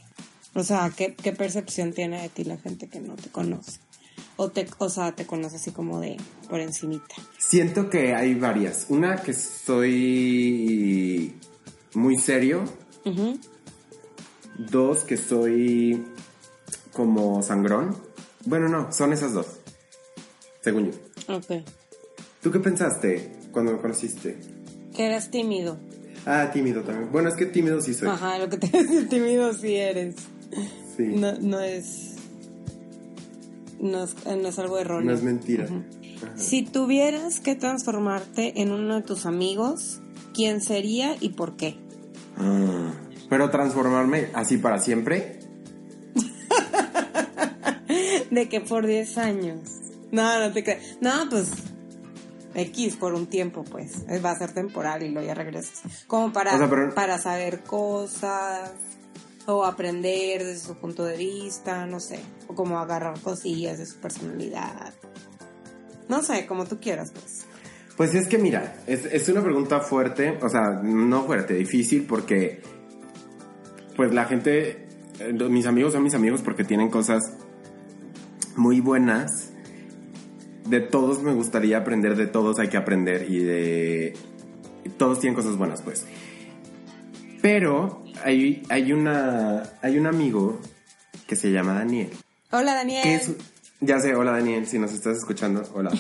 O 0.54 0.64
sea, 0.64 0.92
¿qué, 0.96 1.16
qué 1.16 1.32
percepción 1.32 1.94
tiene 1.94 2.22
de 2.22 2.30
ti 2.30 2.44
la 2.44 2.58
gente 2.58 2.88
que 2.88 3.00
no 3.00 3.16
te 3.16 3.30
conoce? 3.30 3.80
O, 4.36 4.50
te, 4.50 4.68
o 4.78 4.90
sea, 4.90 5.14
te 5.14 5.26
conoce 5.26 5.56
así 5.56 5.72
como 5.72 6.00
de 6.00 6.18
por 6.50 6.60
encimita. 6.60 7.16
Siento 7.38 7.90
que 7.90 8.14
hay 8.14 8.36
varias. 8.36 8.88
Una 8.90 9.18
que 9.18 9.34
soy 9.34 11.34
muy 11.94 12.18
serio. 12.18 12.64
Dos 14.58 15.06
que 15.06 15.18
soy 15.18 16.06
como 16.92 17.42
sangrón. 17.42 17.96
Bueno, 18.46 18.68
no, 18.68 18.92
son 18.92 19.14
esas 19.14 19.34
dos. 19.34 19.48
Según 20.62 20.92
yo. 20.92 21.36
Ok. 21.36 21.64
¿Tú 22.42 22.52
qué 22.52 22.60
pensaste 22.60 23.32
cuando 23.52 23.74
me 23.74 23.80
conociste? 23.80 24.57
Que 24.98 25.06
eras 25.06 25.30
tímido. 25.30 25.78
Ah, 26.26 26.50
tímido 26.52 26.82
también. 26.82 27.12
Bueno, 27.12 27.30
es 27.30 27.36
que 27.36 27.46
tímido 27.46 27.80
sí 27.82 27.94
soy. 27.94 28.10
Ajá, 28.10 28.40
lo 28.40 28.50
que 28.50 28.58
te 28.58 28.68
decir 28.84 29.08
tímido 29.08 29.54
sí 29.54 29.76
eres. 29.76 30.16
Sí. 30.98 31.04
No, 31.04 31.34
no 31.40 31.62
es. 31.62 32.16
No 33.80 34.04
es, 34.04 34.16
no 34.26 34.48
es 34.48 34.60
algo 34.60 34.80
erróneo. 34.80 35.12
No 35.12 35.16
es 35.16 35.24
mentira. 35.24 35.66
Ajá. 35.66 35.84
Si 36.36 36.64
tuvieras 36.64 37.40
que 37.40 37.54
transformarte 37.54 38.60
en 38.60 38.72
uno 38.72 38.96
de 38.96 39.04
tus 39.04 39.28
amigos, 39.28 40.02
¿quién 40.34 40.62
sería 40.62 41.16
y 41.20 41.30
por 41.30 41.58
qué? 41.58 41.78
Ah, 42.38 42.92
Pero 43.30 43.52
transformarme 43.52 44.30
así 44.34 44.58
para 44.58 44.80
siempre. 44.80 45.38
De 48.32 48.50
que 48.50 48.62
por 48.62 48.88
10 48.88 49.18
años. 49.20 49.60
No, 50.12 50.40
no 50.40 50.52
te 50.52 50.64
creas. 50.64 50.98
No, 51.02 51.12
pues. 51.30 51.52
X 52.58 52.96
por 52.98 53.14
un 53.14 53.28
tiempo, 53.28 53.64
pues. 53.64 54.04
Eh, 54.10 54.20
Va 54.20 54.32
a 54.32 54.38
ser 54.38 54.52
temporal 54.54 55.04
y 55.04 55.10
luego 55.10 55.28
ya 55.28 55.34
regresas. 55.36 55.82
Como 56.08 56.34
para, 56.34 56.56
O 56.56 56.58
sea, 56.58 56.70
pero- 56.70 56.94
para 56.96 57.18
saber 57.20 57.62
cosas. 57.62 58.72
o 59.50 59.64
aprender 59.64 60.44
desde 60.44 60.60
su 60.68 60.76
punto 60.76 61.06
de 61.06 61.16
vista, 61.16 61.86
no 61.86 62.02
sé, 62.02 62.20
o 62.48 62.54
como 62.54 62.80
agarrar 62.80 63.18
cosillas 63.22 63.78
de 63.78 63.86
su 63.86 63.96
personalidad. 63.98 64.94
No 66.10 66.22
sé, 66.22 66.46
como 66.46 66.66
tú 66.66 66.80
quieras, 66.82 67.12
pues. 67.14 67.46
Pues 67.96 68.14
es 68.14 68.28
que 68.28 68.38
mira, 68.38 68.76
es, 68.88 69.06
es 69.06 69.30
una 69.30 69.42
pregunta 69.42 69.80
fuerte, 69.80 70.38
o 70.42 70.50
sea, 70.50 70.82
no 70.84 71.24
fuerte, 71.24 71.54
difícil 71.54 72.06
porque 72.06 72.62
pues 73.96 74.14
la 74.14 74.26
gente, 74.26 74.86
eh, 75.20 75.32
mis 75.50 75.66
amigos 75.66 75.94
son 75.94 76.04
mis 76.04 76.14
amigos 76.14 76.42
porque 76.42 76.66
tienen 76.66 76.90
cosas 76.90 77.24
muy 78.58 78.82
buenas. 78.82 79.47
De 80.68 80.80
todos 80.82 81.22
me 81.24 81.34
gustaría 81.34 81.78
aprender, 81.78 82.16
de 82.16 82.28
todos 82.28 82.60
hay 82.60 82.70
que 82.70 82.78
aprender 82.78 83.28
y 83.30 83.40
de... 83.40 84.14
Todos 84.98 85.20
tienen 85.20 85.36
cosas 85.36 85.58
buenas, 85.58 85.82
pues. 85.82 86.06
Pero 87.42 88.04
hay, 88.24 88.64
hay, 88.70 88.92
una, 88.94 89.64
hay 89.82 89.98
un 89.98 90.08
amigo 90.08 90.60
que 91.28 91.36
se 91.36 91.52
llama 91.52 91.74
Daniel. 91.74 92.10
Hola, 92.52 92.74
Daniel. 92.74 93.04
que 93.04 93.16
es- 93.16 93.32
ya 93.80 94.00
sé, 94.00 94.16
hola 94.16 94.32
Daniel, 94.32 94.66
si 94.66 94.80
nos 94.80 94.92
estás 94.92 95.18
escuchando, 95.18 95.62
hola. 95.76 95.92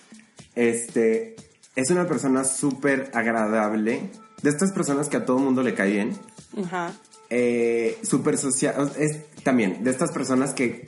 este, 0.54 1.34
es 1.74 1.90
una 1.90 2.06
persona 2.06 2.44
súper 2.44 3.10
agradable. 3.14 4.10
De 4.42 4.50
estas 4.50 4.70
personas 4.72 5.08
que 5.08 5.16
a 5.16 5.24
todo 5.24 5.38
mundo 5.38 5.62
le 5.62 5.74
cae 5.74 5.90
bien. 5.92 6.10
Ajá. 6.64 6.92
Eh, 7.30 7.98
súper 8.02 8.38
social. 8.38 8.92
Es 8.98 9.24
también 9.42 9.82
de 9.82 9.90
estas 9.90 10.12
personas 10.12 10.54
que 10.54 10.86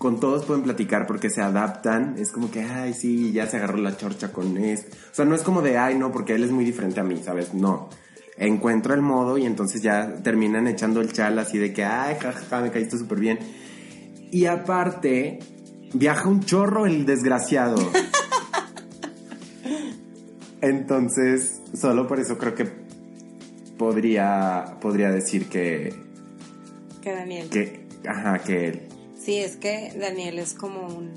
con 0.00 0.18
todos 0.18 0.46
pueden 0.46 0.62
platicar 0.62 1.06
porque 1.06 1.28
se 1.28 1.42
adaptan. 1.42 2.14
Es 2.16 2.32
como 2.32 2.50
que, 2.50 2.62
ay, 2.62 2.94
sí, 2.94 3.32
ya 3.32 3.46
se 3.46 3.58
agarró 3.58 3.76
la 3.76 3.98
chorcha 3.98 4.32
con 4.32 4.56
esto. 4.56 4.96
O 4.96 5.14
sea, 5.14 5.26
no 5.26 5.34
es 5.34 5.42
como 5.42 5.60
de, 5.60 5.76
ay, 5.76 5.94
no, 5.94 6.10
porque 6.10 6.34
él 6.34 6.42
es 6.42 6.50
muy 6.50 6.64
diferente 6.64 7.00
a 7.00 7.04
mí, 7.04 7.20
¿sabes? 7.22 7.52
No. 7.52 7.90
Encuentra 8.38 8.94
el 8.94 9.02
modo 9.02 9.36
y 9.36 9.44
entonces 9.44 9.82
ya 9.82 10.14
terminan 10.22 10.66
echando 10.68 11.02
el 11.02 11.12
chal 11.12 11.38
así 11.38 11.58
de 11.58 11.74
que, 11.74 11.84
ay, 11.84 12.16
jajaja, 12.18 12.62
me 12.62 12.70
caíste 12.70 12.96
súper 12.96 13.20
bien. 13.20 13.40
Y 14.30 14.46
aparte, 14.46 15.38
viaja 15.92 16.30
un 16.30 16.44
chorro 16.44 16.86
el 16.86 17.04
desgraciado. 17.04 17.76
Entonces, 20.62 21.60
solo 21.78 22.06
por 22.06 22.20
eso 22.20 22.38
creo 22.38 22.54
que 22.54 22.66
podría, 23.76 24.78
podría 24.80 25.10
decir 25.10 25.50
que, 25.50 25.92
Que 27.02 27.12
Daniel. 27.12 27.50
que, 27.50 27.86
ajá, 28.08 28.38
que 28.38 28.68
él. 28.68 28.89
Sí, 29.22 29.36
es 29.38 29.56
que 29.56 29.94
Daniel 29.98 30.38
es 30.38 30.54
como 30.54 30.86
un 30.86 31.10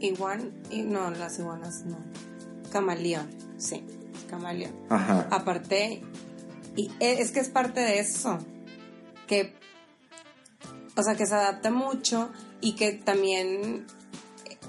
igual 0.00 0.52
y 0.70 0.82
no, 0.82 1.10
las 1.10 1.38
iguanas 1.38 1.84
no. 1.86 1.96
Camaleón, 2.72 3.28
sí, 3.58 3.82
camaleón. 4.28 4.72
Ajá. 4.90 5.26
Aparte, 5.30 6.02
y 6.76 6.90
e- 7.00 7.20
es 7.20 7.30
que 7.32 7.40
es 7.40 7.48
parte 7.48 7.80
de 7.80 7.98
eso, 8.00 8.38
que, 9.26 9.54
o 10.96 11.02
sea, 11.02 11.14
que 11.16 11.26
se 11.26 11.34
adapta 11.34 11.70
mucho 11.70 12.30
y 12.60 12.74
que 12.74 12.92
también 12.92 13.86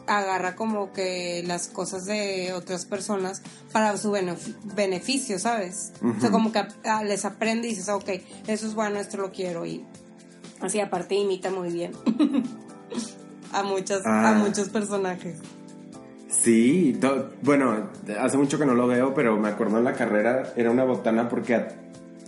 agarra 0.07 0.55
como 0.55 0.93
que 0.93 1.43
las 1.47 1.67
cosas 1.67 2.05
de 2.05 2.53
otras 2.53 2.85
personas 2.85 3.41
para 3.71 3.97
su 3.97 4.11
benef- 4.11 4.55
beneficio, 4.75 5.39
¿sabes? 5.39 5.93
O 6.17 6.19
sea, 6.21 6.29
como 6.31 6.51
que 6.51 6.63
les 7.05 7.25
aprende 7.25 7.67
y 7.67 7.71
dices, 7.71 7.89
ok, 7.89 8.09
eso 8.47 8.67
es 8.67 8.75
bueno, 8.75 8.99
esto 8.99 9.17
lo 9.17 9.31
quiero 9.31 9.65
y 9.65 9.83
así 10.61 10.79
aparte 10.79 11.15
imita 11.15 11.49
muy 11.51 11.71
bien 11.71 11.91
a 13.51 13.63
muchas, 13.63 14.05
a 14.05 14.29
Ah. 14.29 14.33
muchos 14.33 14.69
personajes. 14.69 15.37
Sí, 16.29 16.97
to- 17.01 17.31
bueno, 17.41 17.89
hace 18.19 18.37
mucho 18.37 18.59
que 18.59 18.65
no 18.65 18.73
lo 18.75 18.87
veo, 18.87 19.13
pero 19.13 19.37
me 19.37 19.49
acuerdo 19.49 19.77
en 19.79 19.83
la 19.83 19.93
carrera 19.93 20.53
era 20.55 20.69
una 20.71 20.83
botana 20.83 21.27
porque 21.29 21.55
a- 21.55 21.67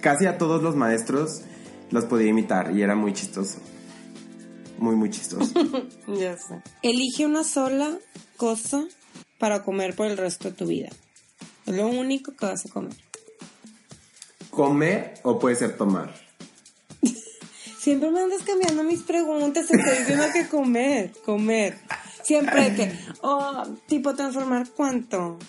casi 0.01 0.25
a 0.25 0.37
todos 0.37 0.63
los 0.63 0.75
maestros 0.75 1.41
los 1.91 2.05
podía 2.05 2.29
imitar 2.29 2.75
y 2.75 2.81
era 2.81 2.95
muy 2.95 3.13
chistoso. 3.13 3.59
Muy, 4.79 4.95
muy 4.95 5.09
chistoso. 5.09 5.51
Ya 6.07 6.37
sé. 6.37 6.61
Elige 6.83 7.25
una 7.25 7.43
sola 7.43 7.97
cosa 8.37 8.85
para 9.39 9.63
comer 9.63 9.95
por 9.95 10.07
el 10.07 10.17
resto 10.17 10.49
de 10.49 10.55
tu 10.55 10.65
vida. 10.67 10.89
Es 11.65 11.75
lo 11.75 11.87
único 11.87 12.31
que 12.35 12.45
vas 12.45 12.65
a 12.65 12.69
comer. 12.69 12.93
¿Comer 14.49 15.15
o 15.23 15.37
puede 15.39 15.55
ser 15.55 15.77
tomar? 15.77 16.13
Siempre 17.87 18.11
me 18.11 18.19
andas 18.19 18.43
cambiando 18.43 18.83
mis 18.83 19.01
preguntas. 19.03 19.65
Te 19.67 19.77
estoy 19.77 19.99
diciendo 19.99 20.25
que 20.33 20.45
comer, 20.49 21.13
comer. 21.23 21.77
Siempre 22.21 22.75
que, 22.75 22.91
oh, 23.21 23.63
tipo 23.87 24.13
transformar 24.13 24.67
cuánto. 24.75 25.39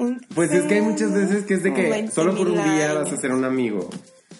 Un 0.00 0.20
Pues 0.34 0.50
es 0.50 0.64
que 0.64 0.74
hay 0.74 0.80
muchas 0.80 1.14
veces 1.14 1.44
que 1.44 1.54
es 1.54 1.62
de 1.62 1.72
que 1.72 1.88
20 1.88 2.12
solo 2.12 2.36
por 2.36 2.48
un 2.48 2.54
día 2.54 2.90
años. 2.90 3.04
vas 3.04 3.12
a 3.12 3.16
ser 3.18 3.30
un 3.30 3.44
amigo. 3.44 3.88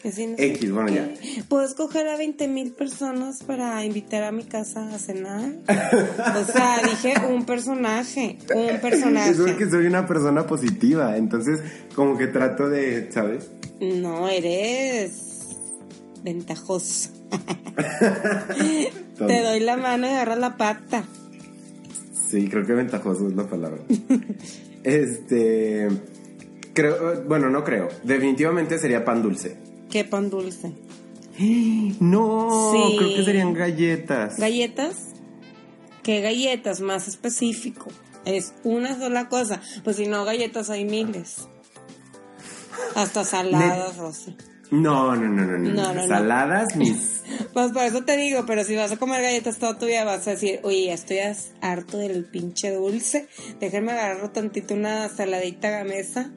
Que 0.03 0.11
sí, 0.11 0.27
no 0.27 0.37
sé 0.37 0.47
X, 0.47 0.73
bueno, 0.73 0.89
ya. 0.91 1.15
¿Puedo 1.49 1.65
escoger 1.65 2.09
a 2.09 2.17
20 2.17 2.49
mil 2.49 2.73
personas 2.73 3.45
para 3.45 3.85
invitar 3.85 4.25
a 4.25 4.33
mi 4.33 4.43
casa 4.43 4.93
a 4.93 4.99
cenar? 4.99 5.53
O 5.69 6.45
sea, 6.45 6.81
dije 6.91 7.15
un 7.25 7.47
personaje, 7.47 8.37
un 8.53 8.81
personaje. 8.81 9.31
Es 9.31 9.37
porque 9.37 9.71
soy 9.71 9.87
una 9.87 10.09
persona 10.09 10.45
positiva, 10.45 11.17
entonces 11.17 11.61
como 11.95 12.19
que 12.19 12.27
trato 12.27 12.69
de, 12.69 13.13
¿sabes? 13.13 13.49
No, 13.79 14.29
eres 14.29 15.13
ventajoso. 16.25 17.18
Te 19.19 19.43
doy 19.43 19.61
la 19.61 19.77
mano 19.77 20.07
y 20.07 20.11
agarras 20.11 20.39
la 20.39 20.57
pata. 20.57 21.05
Sí, 22.29 22.49
creo 22.49 22.67
que 22.67 22.73
ventajoso 22.75 23.29
es 23.29 23.35
la 23.35 23.49
palabra. 23.49 23.81
este, 24.85 25.89
creo, 26.75 27.25
bueno, 27.27 27.49
no 27.51 27.65
creo. 27.65 27.89
Definitivamente 28.05 28.79
sería 28.79 29.05
pan 29.05 29.23
dulce. 29.23 29.57
Qué 29.91 30.05
pan 30.05 30.31
dulce. 30.31 30.73
No, 32.01 32.73
Sí. 32.73 32.97
creo 32.99 33.15
que 33.17 33.25
serían 33.25 33.55
galletas. 33.55 34.39
¿Galletas? 34.39 34.97
¿Qué 36.03 36.21
galletas? 36.21 36.81
Más 36.81 37.07
específico. 37.09 37.87
Es 38.25 38.55
una 38.65 38.99
sola 38.99 39.29
cosa. 39.29 39.61
Pues 39.85 39.97
si 39.97 40.07
no, 40.07 40.25
galletas 40.25 40.69
hay 40.71 40.85
miles. 40.85 41.49
Hasta 42.97 43.25
saladas, 43.25 43.97
Rosy. 43.97 44.37
no, 44.73 45.15
no, 45.15 45.29
no, 45.29 45.45
no, 45.47 45.59
no. 45.59 45.71
No, 45.75 45.95
no, 45.95 46.03
no. 46.03 46.09
Saladas, 46.09 46.75
mis. 46.77 47.15
Pues 47.53 47.73
por 47.73 47.83
eso 47.83 48.05
te 48.05 48.17
digo, 48.17 48.45
pero 48.47 48.65
si 48.65 48.77
vas 48.77 48.93
a 48.93 48.97
comer 48.97 49.23
galletas 49.23 49.59
toda 49.59 49.79
tu 49.79 49.87
vida 49.87 50.05
vas 50.05 50.27
a 50.27 50.33
decir, 50.33 50.61
oye, 50.63 50.87
ya 50.87 50.95
estoy 50.95 51.19
harto 51.61 51.99
del 51.99 52.25
pinche 52.25 52.73
dulce. 52.73 53.29
Déjenme 53.61 53.93
agarrar 53.93 54.33
tantito 54.33 54.75
una 54.75 55.09
saladita 55.09 55.71
gamesa. 55.71 56.31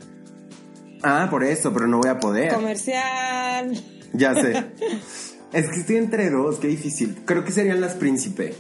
Ah, 1.04 1.28
por 1.30 1.44
eso, 1.44 1.74
pero 1.74 1.88
no 1.88 2.00
voy 2.00 2.10
a 2.10 2.20
poder. 2.20 2.54
Comercial. 2.54 3.82
Ya 4.14 4.34
sé. 4.36 4.52
es 5.54 5.70
que 5.70 5.80
estoy 5.80 5.98
entre 5.98 6.30
dos, 6.30 6.60
qué 6.60 6.68
difícil. 6.68 7.22
Creo 7.26 7.44
que 7.44 7.52
serían 7.52 7.82
las 7.82 7.94
príncipe 7.94 8.54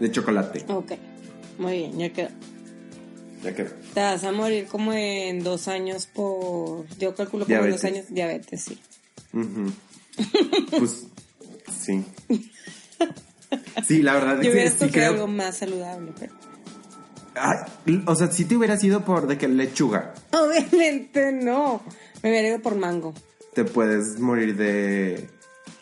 de 0.00 0.10
chocolate. 0.10 0.64
Ok, 0.68 0.92
muy 1.58 1.78
bien, 1.78 1.98
ya 1.98 2.12
quedó. 2.12 2.28
Ya 3.42 3.54
quedó. 3.54 3.70
Te 3.94 4.00
vas 4.00 4.24
a 4.24 4.32
morir 4.32 4.66
como 4.66 4.92
en 4.92 5.42
dos 5.42 5.68
años 5.68 6.06
por. 6.06 6.86
Yo 6.98 7.14
calculo 7.14 7.44
como 7.44 7.58
en 7.58 7.70
dos 7.70 7.84
años 7.84 8.06
diabetes, 8.08 8.62
sí. 8.62 8.78
Pues, 10.78 11.06
sí. 11.78 12.04
Sí, 13.86 14.00
la 14.00 14.14
verdad 14.14 14.38
es 14.40 14.46
Yo 14.46 14.52
hubiera 14.52 14.70
que 14.70 14.76
sí 14.78 14.84
escogido 14.84 15.06
algo 15.06 15.24
creo. 15.24 15.28
más 15.28 15.56
saludable, 15.58 16.12
pero. 16.18 16.32
O 18.06 18.14
sea, 18.14 18.30
si 18.30 18.46
te 18.46 18.56
hubieras 18.56 18.82
ido 18.82 19.04
por 19.04 19.26
de 19.26 19.36
que 19.36 19.46
lechuga, 19.48 20.14
Obviamente 20.32 21.32
no. 21.32 21.82
Me 22.22 22.30
hubiera 22.30 22.48
ido 22.48 22.60
por 22.62 22.76
mango. 22.76 23.12
te 23.54 23.64
puedes 23.64 24.18
morir 24.18 24.56
de 24.56 25.28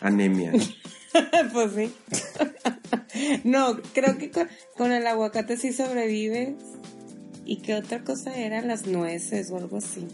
anemia. 0.00 0.52
pues 1.52 1.72
sí. 1.76 1.94
no, 3.44 3.80
creo 3.94 4.18
que 4.18 4.30
con, 4.32 4.48
con 4.76 4.90
el 4.90 5.06
aguacate 5.06 5.56
sí 5.56 5.72
sobrevives. 5.72 6.54
¿Y 7.44 7.58
qué 7.62 7.74
otra 7.74 8.02
cosa 8.02 8.34
era? 8.36 8.62
Las 8.62 8.86
nueces 8.86 9.50
o 9.52 9.56
algo 9.56 9.76
así. 9.78 10.06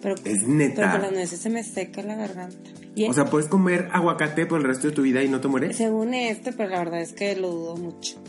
Pero, 0.00 0.14
Es 0.24 0.46
neta. 0.46 0.76
Pero 0.76 0.92
con 0.92 1.02
las 1.02 1.12
nueces 1.12 1.40
se 1.40 1.50
me 1.50 1.62
seca 1.62 2.02
la 2.02 2.16
garganta. 2.16 2.70
Y 2.94 3.06
O 3.08 3.12
sea, 3.14 3.24
puedes 3.24 3.48
comer 3.48 3.88
aguacate 3.92 4.44
por 4.46 4.58
el 4.60 4.66
resto 4.66 4.88
de 4.88 4.92
tu 4.94 5.02
vida 5.02 5.22
y 5.22 5.28
no 5.28 5.40
te 5.40 5.48
mueres. 5.48 5.76
según 5.76 6.12
este, 6.14 6.52
pero 6.52 6.68
la 6.70 6.78
verdad 6.80 7.00
es 7.00 7.12
que 7.14 7.34
lo 7.36 7.48
dudo 7.50 7.76
mucho. 7.76 8.22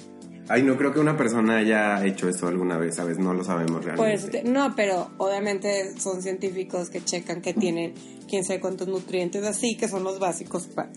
Ay, 0.49 0.61
no 0.63 0.77
creo 0.77 0.93
que 0.93 0.99
una 0.99 1.15
persona 1.17 1.57
haya 1.57 2.05
hecho 2.05 2.27
eso 2.29 2.47
alguna 2.47 2.77
vez, 2.77 2.95
¿sabes? 2.95 3.17
No 3.17 3.33
lo 3.33 3.43
sabemos 3.45 3.83
realmente. 3.85 4.29
Te- 4.29 4.43
no, 4.43 4.73
pero 4.75 5.09
obviamente 5.17 5.97
son 5.99 6.21
científicos 6.21 6.89
que 6.89 7.01
checan 7.03 7.41
que 7.41 7.53
tienen 7.53 7.93
quién 8.29 8.43
sabe 8.43 8.59
cuántos 8.59 8.87
nutrientes 8.89 9.45
así, 9.45 9.75
que 9.77 9.87
son 9.87 10.03
los 10.03 10.19
básicos 10.19 10.67
para 10.67 10.89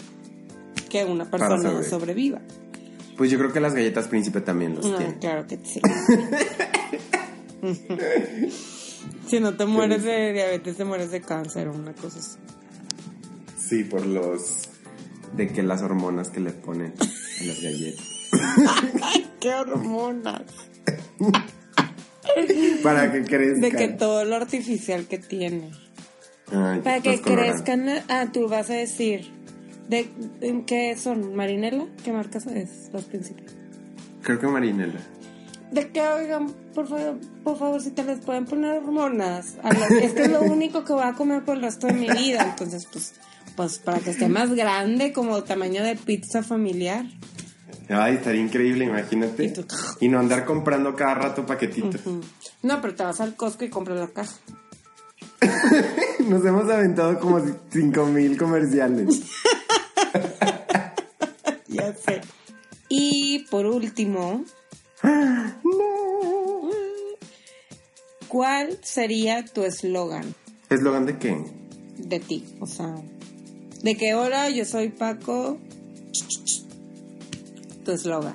que 0.89 1.05
una 1.05 1.31
persona 1.31 1.83
sobreviva. 1.85 2.41
Pues 3.17 3.31
yo 3.31 3.39
creo 3.39 3.53
que 3.53 3.61
las 3.61 3.75
galletas 3.75 4.09
príncipe 4.09 4.41
también 4.41 4.75
los 4.75 4.85
No, 4.87 4.97
tienen. 4.97 5.19
claro 5.19 5.47
que 5.47 5.59
sí. 5.65 5.81
si 9.27 9.41
no 9.41 9.57
te 9.57 9.65
mueres 9.67 10.03
de 10.05 10.33
diabetes, 10.33 10.77
te 10.77 10.85
mueres 10.85 11.11
de 11.11 11.21
cáncer 11.21 11.69
o 11.69 11.73
una 11.73 11.93
cosa 11.95 12.19
así. 12.19 12.39
Sí, 13.69 13.85
por 13.85 14.05
los... 14.07 14.69
De 15.35 15.49
que 15.49 15.63
las 15.63 15.83
hormonas 15.83 16.31
que 16.31 16.41
le 16.41 16.51
ponen 16.53 16.95
a 17.01 17.45
las 17.45 17.61
galletas. 17.61 18.07
¡Qué 19.41 19.53
hormonas! 19.55 20.43
Para 22.83 23.13
que 23.13 23.23
crezcan. 23.25 23.61
De 23.61 23.71
que 23.73 23.89
todo 23.89 24.25
lo 24.25 24.37
artificial 24.37 25.07
que 25.07 25.19
tiene. 25.19 25.71
Ay, 26.53 26.81
Para 26.81 27.01
que 27.01 27.21
coloran. 27.21 27.51
crezcan. 27.53 27.89
Ah, 28.09 28.27
tú 28.33 28.49
vas 28.49 28.71
a 28.71 28.75
decir. 28.75 29.31
¿De, 29.89 30.09
¿Qué 30.67 30.97
son? 30.97 31.35
¿Marinela? 31.35 31.87
¿Qué 32.05 32.13
marca 32.13 32.39
es 32.39 32.91
los 32.93 33.05
principios? 33.05 33.53
Creo 34.23 34.39
que 34.39 34.47
Marinela. 34.47 35.01
De 35.71 35.89
que, 35.89 36.01
oigan, 36.01 36.49
por 36.75 36.87
favor, 36.89 37.19
por 37.43 37.59
favor, 37.59 37.81
si 37.83 37.91
te 37.91 38.05
les 38.05 38.21
pueden 38.21 38.45
poner 38.45 38.79
hormonas. 38.79 39.55
a 39.63 39.73
la- 39.73 39.87
es 39.87 40.13
que 40.13 40.23
es 40.23 40.31
lo 40.31 40.43
único 40.43 40.85
que 40.85 40.93
voy 40.93 41.03
a 41.03 41.13
comer 41.15 41.45
por 41.45 41.57
el 41.57 41.63
resto 41.63 41.87
de 41.89 41.93
mi 41.95 42.09
vida. 42.11 42.45
Entonces, 42.51 42.87
pues, 42.93 43.15
pues 43.57 43.79
para 43.79 43.99
que 44.01 44.11
esté 44.11 44.29
más 44.29 44.53
grande, 44.55 45.13
como 45.13 45.43
tamaño 45.45 45.83
de 45.83 45.97
pizza 45.97 46.43
familiar. 46.43 47.07
Ay, 47.89 48.15
estaría 48.17 48.41
increíble, 48.43 48.85
imagínate. 48.85 49.45
Y 49.45 49.53
tú- 49.53 49.67
Y 50.01 50.09
no 50.09 50.19
andar 50.19 50.45
comprando 50.45 50.95
cada 50.95 51.15
rato 51.15 51.47
paquetitos. 51.47 52.01
No, 52.63 52.81
pero 52.81 52.95
te 52.95 53.03
vas 53.05 53.21
al 53.21 53.35
Costco 53.37 53.65
y 53.65 53.71
compras 53.71 53.99
la 53.99 54.09
caja. 54.09 54.35
Nos 56.29 56.45
hemos 56.45 56.69
aventado 56.71 57.19
como 57.21 57.41
cinco 57.71 58.07
mil 58.07 58.37
comerciales. 58.37 59.23
Ya 61.69 61.93
sé. 61.93 62.23
Y 62.89 63.41
por 63.51 63.67
último, 63.67 64.45
¿cuál 68.29 68.79
sería 68.83 69.45
tu 69.45 69.63
eslogan 69.65 70.35
¿Eslogan 70.71 71.05
de 71.07 71.19
qué? 71.19 71.37
de 71.99 72.21
ti? 72.21 72.45
O 72.61 72.67
sea, 72.67 72.95
de 73.87 73.97
que 73.97 74.15
hola, 74.17 74.51
yo 74.51 74.65
soy 74.65 74.89
Paco. 74.89 75.59
Tu 77.85 77.93
eslogan. 77.93 78.35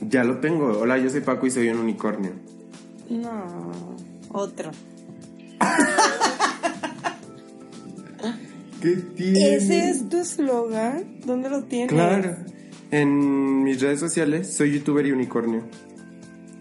Ya 0.00 0.22
lo 0.22 0.38
tengo. 0.38 0.78
Hola, 0.78 0.96
yo 0.96 1.10
soy 1.10 1.22
Paco 1.22 1.48
y 1.48 1.50
soy 1.50 1.68
un 1.70 1.78
unicornio. 1.78 2.34
No, 3.10 3.72
otro. 4.30 4.70
¿Qué 8.80 8.90
tiene? 9.16 9.56
¿Ese 9.56 9.90
es 9.90 10.08
tu 10.08 10.18
eslogan? 10.18 11.18
¿Dónde 11.26 11.50
lo 11.50 11.64
tienes? 11.64 11.88
Claro. 11.88 12.36
En 12.92 13.64
mis 13.64 13.80
redes 13.80 13.98
sociales 13.98 14.54
soy 14.54 14.74
youtuber 14.74 15.04
y 15.04 15.10
unicornio. 15.10 15.64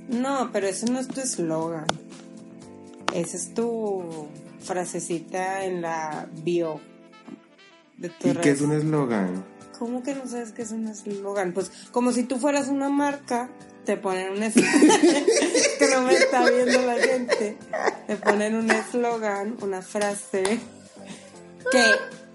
No, 0.10 0.50
pero 0.52 0.66
ese 0.66 0.92
no 0.92 0.98
es 0.98 1.08
tu 1.08 1.22
eslogan. 1.22 1.86
Esa 3.14 3.38
es 3.38 3.54
tu 3.54 4.30
frasecita 4.62 5.64
en 5.64 5.84
la 5.84 6.28
bio 6.44 6.82
de 7.98 8.12
¿Y 8.24 8.36
qué 8.36 8.52
es 8.52 8.62
un 8.62 8.72
eslogan? 8.74 9.44
¿Cómo 9.78 10.02
que 10.04 10.16
no 10.16 10.28
sabes 10.28 10.52
qué 10.54 10.64
es 10.64 10.72
un 10.72 10.88
eslogan? 10.88 11.54
Pues 11.54 11.72
como 11.92 12.12
si 12.12 12.24
tú 12.24 12.38
fueras 12.38 12.68
una 12.68 12.90
marca, 12.90 13.50
te 13.86 13.98
ponen 13.98 14.34
un 14.34 14.44
eslogan. 14.44 14.72
que 15.80 15.88
no 15.94 16.02
me 16.02 16.14
está 16.16 16.50
viendo 16.50 16.82
la 16.82 16.96
gente. 16.96 17.58
Te 18.08 18.16
ponen 18.18 18.56
un 18.56 18.72
eslogan, 18.72 19.58
una 19.62 19.82
frase 19.82 20.44
que 21.72 21.84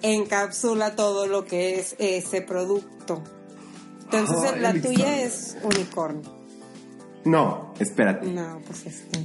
encapsula 0.03 0.95
todo 0.97 1.27
lo 1.27 1.45
que 1.45 1.79
es 1.81 1.97
ese 1.99 2.43
producto. 2.43 3.23
Entonces 4.05 4.61
la 4.61 4.73
tuya 4.75 5.23
es 5.23 5.57
unicornio. 5.63 6.43
No, 7.25 7.73
espérate. 7.79 8.27
No, 8.27 8.61
pues 8.67 8.87
este. 8.87 9.21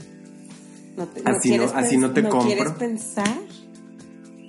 No 0.95 1.07
te, 1.07 1.21
Así 1.25 1.49
no- 1.51 1.57
quieres 1.57 1.71
así 1.75 1.97
no 1.97 2.11
te 2.13 2.21
compro. 2.23 2.47
quieres 2.47 2.71
pensar? 2.73 3.27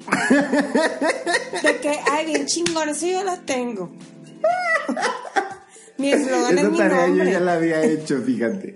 De 1.62 1.76
que, 1.80 2.00
ay, 2.10 2.26
bien 2.26 2.46
chingón, 2.46 2.88
eso 2.88 3.06
yo 3.06 3.24
la 3.24 3.36
tengo. 3.38 3.90
Mi 5.98 6.12
eslogan 6.12 6.58
es 6.58 6.70
mi 6.70 6.78
tarea 6.78 7.00
yo 7.02 7.08
nombre. 7.08 7.32
ya 7.32 7.40
la 7.40 7.54
había 7.54 7.82
hecho, 7.84 8.20
fíjate. 8.22 8.74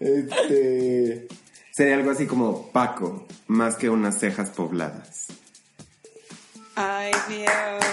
Este. 0.00 1.28
Sería 1.70 1.94
algo 1.94 2.10
así 2.10 2.26
como 2.26 2.70
Paco, 2.72 3.26
más 3.46 3.76
que 3.76 3.88
unas 3.88 4.18
cejas 4.18 4.50
pobladas. 4.50 5.28
Ay, 6.74 7.12
Dios. 7.28 7.84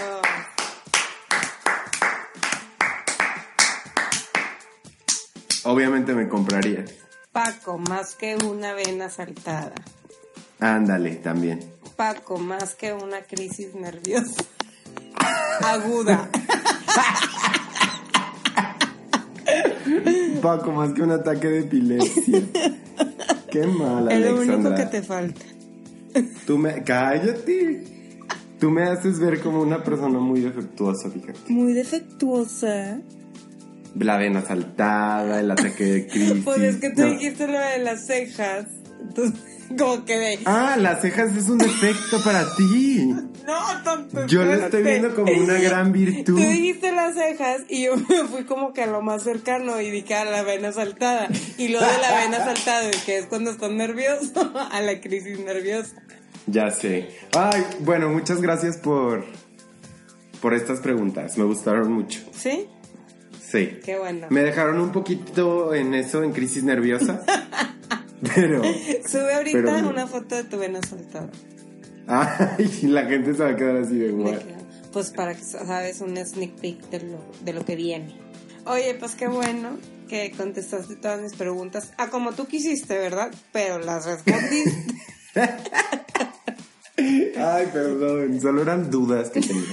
Obviamente 5.63 6.13
me 6.13 6.27
compraría. 6.27 6.85
Paco, 7.31 7.77
más 7.77 8.15
que 8.15 8.35
una 8.37 8.73
vena 8.73 9.09
saltada. 9.09 9.73
Ándale, 10.59 11.15
también. 11.17 11.59
Paco, 11.99 12.37
más 12.37 12.75
que 12.75 12.93
una 12.93 13.23
crisis 13.23 13.75
nerviosa. 13.75 14.41
Aguda. 15.61 16.29
Paco, 20.41 20.71
más 20.71 20.93
que 20.93 21.01
un 21.01 21.11
ataque 21.11 21.49
de 21.49 21.59
epilepsia. 21.59 22.41
Qué 23.51 23.67
mal, 23.67 24.09
Es 24.09 24.21
lo 24.21 24.39
único 24.39 24.73
que 24.75 24.85
te 24.85 25.01
falta. 25.01 25.41
Tú 26.47 26.57
me... 26.57 26.81
Cállate. 26.83 27.83
Tú 28.61 28.69
me 28.71 28.83
haces 28.83 29.19
ver 29.19 29.41
como 29.41 29.61
una 29.61 29.83
persona 29.83 30.19
muy 30.19 30.39
defectuosa, 30.39 31.09
fíjate. 31.09 31.51
Muy 31.51 31.73
defectuosa. 31.73 33.01
La 33.99 34.15
vena 34.15 34.41
saltada, 34.41 35.41
el 35.41 35.51
ataque 35.51 35.83
de 35.83 36.07
crisis. 36.07 36.41
Pues 36.45 36.59
es 36.61 36.75
que 36.77 36.91
tú 36.91 37.01
No. 37.01 37.09
dijiste 37.11 37.45
lo 37.45 37.59
de 37.59 37.79
las 37.79 38.05
cejas. 38.07 38.67
Entonces, 39.01 39.41
como 39.77 40.05
que 40.05 40.17
de. 40.17 40.39
Ah, 40.45 40.75
las 40.77 41.01
cejas 41.01 41.35
es 41.35 41.49
un 41.49 41.57
defecto 41.57 42.21
para 42.23 42.55
ti. 42.55 43.13
No, 43.45 43.83
tonto. 43.83 44.25
Yo 44.27 44.43
lo 44.43 44.53
estoy 44.53 44.83
viendo 44.83 45.15
como 45.15 45.31
una 45.31 45.53
gran 45.59 45.91
virtud. 45.91 46.35
Tú 46.35 46.35
dijiste 46.35 46.91
las 46.91 47.15
cejas 47.15 47.61
y 47.69 47.85
yo 47.85 47.95
me 47.97 48.27
fui 48.27 48.43
como 48.45 48.73
que 48.73 48.83
a 48.83 48.87
lo 48.87 49.01
más 49.01 49.23
cercano 49.23 49.79
y 49.81 49.89
dije 49.89 50.15
a 50.15 50.25
la 50.25 50.43
vena 50.43 50.71
saltada. 50.71 51.27
Y 51.57 51.69
lo 51.69 51.79
de 51.79 51.97
la 52.01 52.19
vena 52.21 52.37
saltada, 52.43 52.89
que 53.05 53.17
es 53.17 53.25
cuando 53.25 53.51
estás 53.51 53.71
nervioso, 53.71 54.51
a 54.71 54.81
la 54.81 54.99
crisis 55.01 55.39
nerviosa. 55.39 55.95
Ya 56.47 56.71
sé. 56.71 57.09
Ay, 57.35 57.63
bueno, 57.81 58.09
muchas 58.09 58.41
gracias 58.41 58.77
por 58.77 59.25
por 60.41 60.53
estas 60.53 60.79
preguntas. 60.79 61.37
Me 61.37 61.43
gustaron 61.43 61.91
mucho. 61.91 62.19
¿Sí? 62.31 62.67
Sí. 63.41 63.79
Qué 63.83 63.97
bueno. 63.97 64.27
Me 64.29 64.41
dejaron 64.41 64.79
un 64.79 64.91
poquito 64.91 65.73
en 65.73 65.93
eso, 65.93 66.23
en 66.23 66.31
crisis 66.31 66.63
nerviosa. 66.63 67.21
pero. 68.21 68.61
Sube 69.07 69.33
ahorita 69.33 69.59
pero- 69.63 69.89
una 69.89 70.07
foto 70.07 70.35
de 70.35 70.43
tu 70.43 70.57
vena 70.57 70.81
saltada. 70.81 71.29
Ay, 72.07 72.69
la 72.83 73.05
gente 73.05 73.33
se 73.33 73.43
va 73.43 73.49
a 73.49 73.55
quedar 73.55 73.77
así 73.77 73.97
de 73.97 74.11
guay. 74.11 74.39
Pues 74.91 75.11
para 75.11 75.35
que 75.35 75.43
sabes 75.43 76.01
un 76.01 76.17
sneak 76.17 76.55
peek 76.59 76.89
de 76.89 76.99
lo, 77.01 77.23
de 77.41 77.53
lo 77.53 77.63
que 77.63 77.75
viene. 77.75 78.15
Oye, 78.65 78.95
pues 78.95 79.13
qué 79.15 79.27
bueno 79.27 79.77
que 80.07 80.31
contestaste 80.31 80.95
todas 80.95 81.21
mis 81.21 81.35
preguntas. 81.35 81.91
Ah, 81.97 82.09
como 82.09 82.33
tú 82.33 82.47
quisiste, 82.47 82.97
¿verdad? 82.97 83.31
Pero 83.51 83.79
las 83.79 84.05
respondiste. 84.05 84.95
Ay, 87.37 87.67
perdón, 87.71 88.41
solo 88.41 88.63
eran 88.63 88.89
dudas 88.89 89.29
que 89.29 89.41
tenía. 89.41 89.63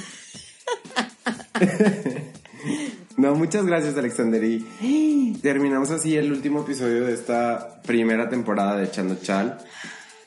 No, 3.17 3.35
muchas 3.35 3.65
gracias, 3.67 3.97
Alexander. 3.97 4.43
Y 4.45 5.39
terminamos 5.43 5.91
así 5.91 6.17
el 6.17 6.33
último 6.33 6.63
episodio 6.63 7.05
de 7.07 7.15
esta 7.15 7.81
primera 7.83 8.29
temporada 8.29 8.77
de 8.77 8.85
Echando 8.85 9.17
Chal. 9.17 9.59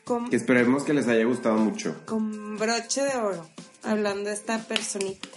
con, 0.04 0.30
Que 0.30 0.36
esperemos 0.36 0.84
que 0.84 0.94
les 0.94 1.08
haya 1.08 1.24
gustado 1.26 1.58
mucho. 1.58 1.96
con 2.06 2.58
broche 2.58 3.04
de 3.04 3.16
oro. 3.18 3.46
Hablando 3.84 4.30
de 4.30 4.36
esta 4.36 4.60
personita 4.60 5.30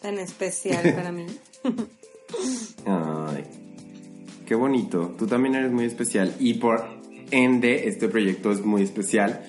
tan 0.00 0.18
especial 0.18 0.92
para 0.94 1.12
mí. 1.12 1.26
Ay, 2.86 3.44
qué 4.46 4.54
bonito. 4.54 5.14
Tú 5.18 5.26
también 5.26 5.54
eres 5.56 5.72
muy 5.72 5.84
especial. 5.84 6.34
Y 6.38 6.54
por 6.54 6.84
ende, 7.30 7.88
este 7.88 8.08
proyecto 8.08 8.52
es 8.52 8.64
muy 8.64 8.82
especial. 8.82 9.44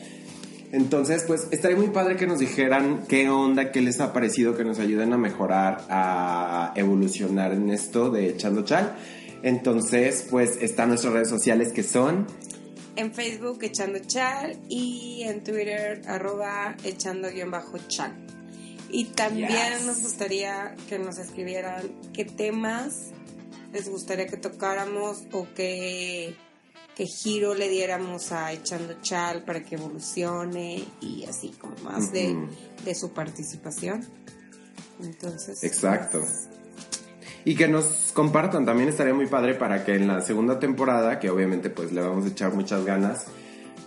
Entonces, 0.72 1.24
pues 1.28 1.48
estaría 1.52 1.76
muy 1.76 1.90
padre 1.90 2.16
que 2.16 2.26
nos 2.28 2.40
dijeran 2.40 3.04
qué 3.08 3.30
onda, 3.30 3.72
qué 3.72 3.82
les 3.82 4.00
ha 4.00 4.14
parecido, 4.14 4.56
que 4.56 4.64
nos 4.64 4.80
ayuden 4.80 5.12
a 5.12 5.18
mejorar, 5.18 5.86
a 5.90 6.72
evolucionar 6.76 7.52
en 7.52 7.70
esto 7.70 8.10
de 8.10 8.30
Echando 8.30 8.64
Chal. 8.64 8.96
Entonces, 9.44 10.28
pues 10.30 10.58
están 10.62 10.90
nuestras 10.90 11.14
redes 11.14 11.30
sociales 11.30 11.74
que 11.74 11.84
son. 11.84 12.28
En 12.96 13.14
Facebook 13.14 13.60
echando 13.64 14.00
chal 14.00 14.58
y 14.70 15.24
en 15.26 15.44
Twitter 15.44 16.02
arroba 16.08 16.76
echando 16.84 17.30
guion 17.32 17.50
bajo 17.50 17.78
chal. 17.88 18.14
Y 18.90 19.06
también 19.06 19.50
Yes. 19.50 19.86
nos 19.86 20.02
gustaría 20.04 20.76
que 20.90 21.00
nos 21.00 21.18
escribieran 21.18 21.84
qué 22.14 22.26
temas 22.26 23.12
les 23.74 23.90
gustaría 23.90 24.28
que 24.28 24.36
tocáramos 24.36 25.24
o 25.32 25.48
qué, 25.56 26.36
qué 26.96 27.06
giro 27.06 27.54
le 27.54 27.70
diéramos 27.70 28.32
a 28.32 28.52
echando 28.52 28.96
chal 29.02 29.44
para 29.44 29.64
que 29.64 29.76
evolucione 29.76 30.84
y 31.02 31.26
así 31.26 31.50
como 31.50 31.76
más 31.84 32.12
de, 32.12 32.36
de 32.84 32.96
su 32.96 33.12
participación. 33.12 34.06
Entonces. 35.02 35.64
Exacto. 35.64 36.20
pues, 36.20 36.50
Y 37.46 37.56
que 37.56 37.68
nos 37.68 38.12
compartan, 38.14 38.66
también 38.66 38.90
estaría 38.90 39.14
muy 39.14 39.28
padre 39.28 39.56
para 39.56 39.84
que 39.84 39.96
en 39.96 40.08
la 40.08 40.22
segunda 40.22 40.60
temporada, 40.60 41.20
que 41.20 41.30
obviamente 41.30 41.70
pues 41.70 41.92
le 41.92 42.02
vamos 42.02 42.26
a 42.26 42.30
echar 42.30 42.54
muchas 42.54 42.86
ganas 42.86 43.26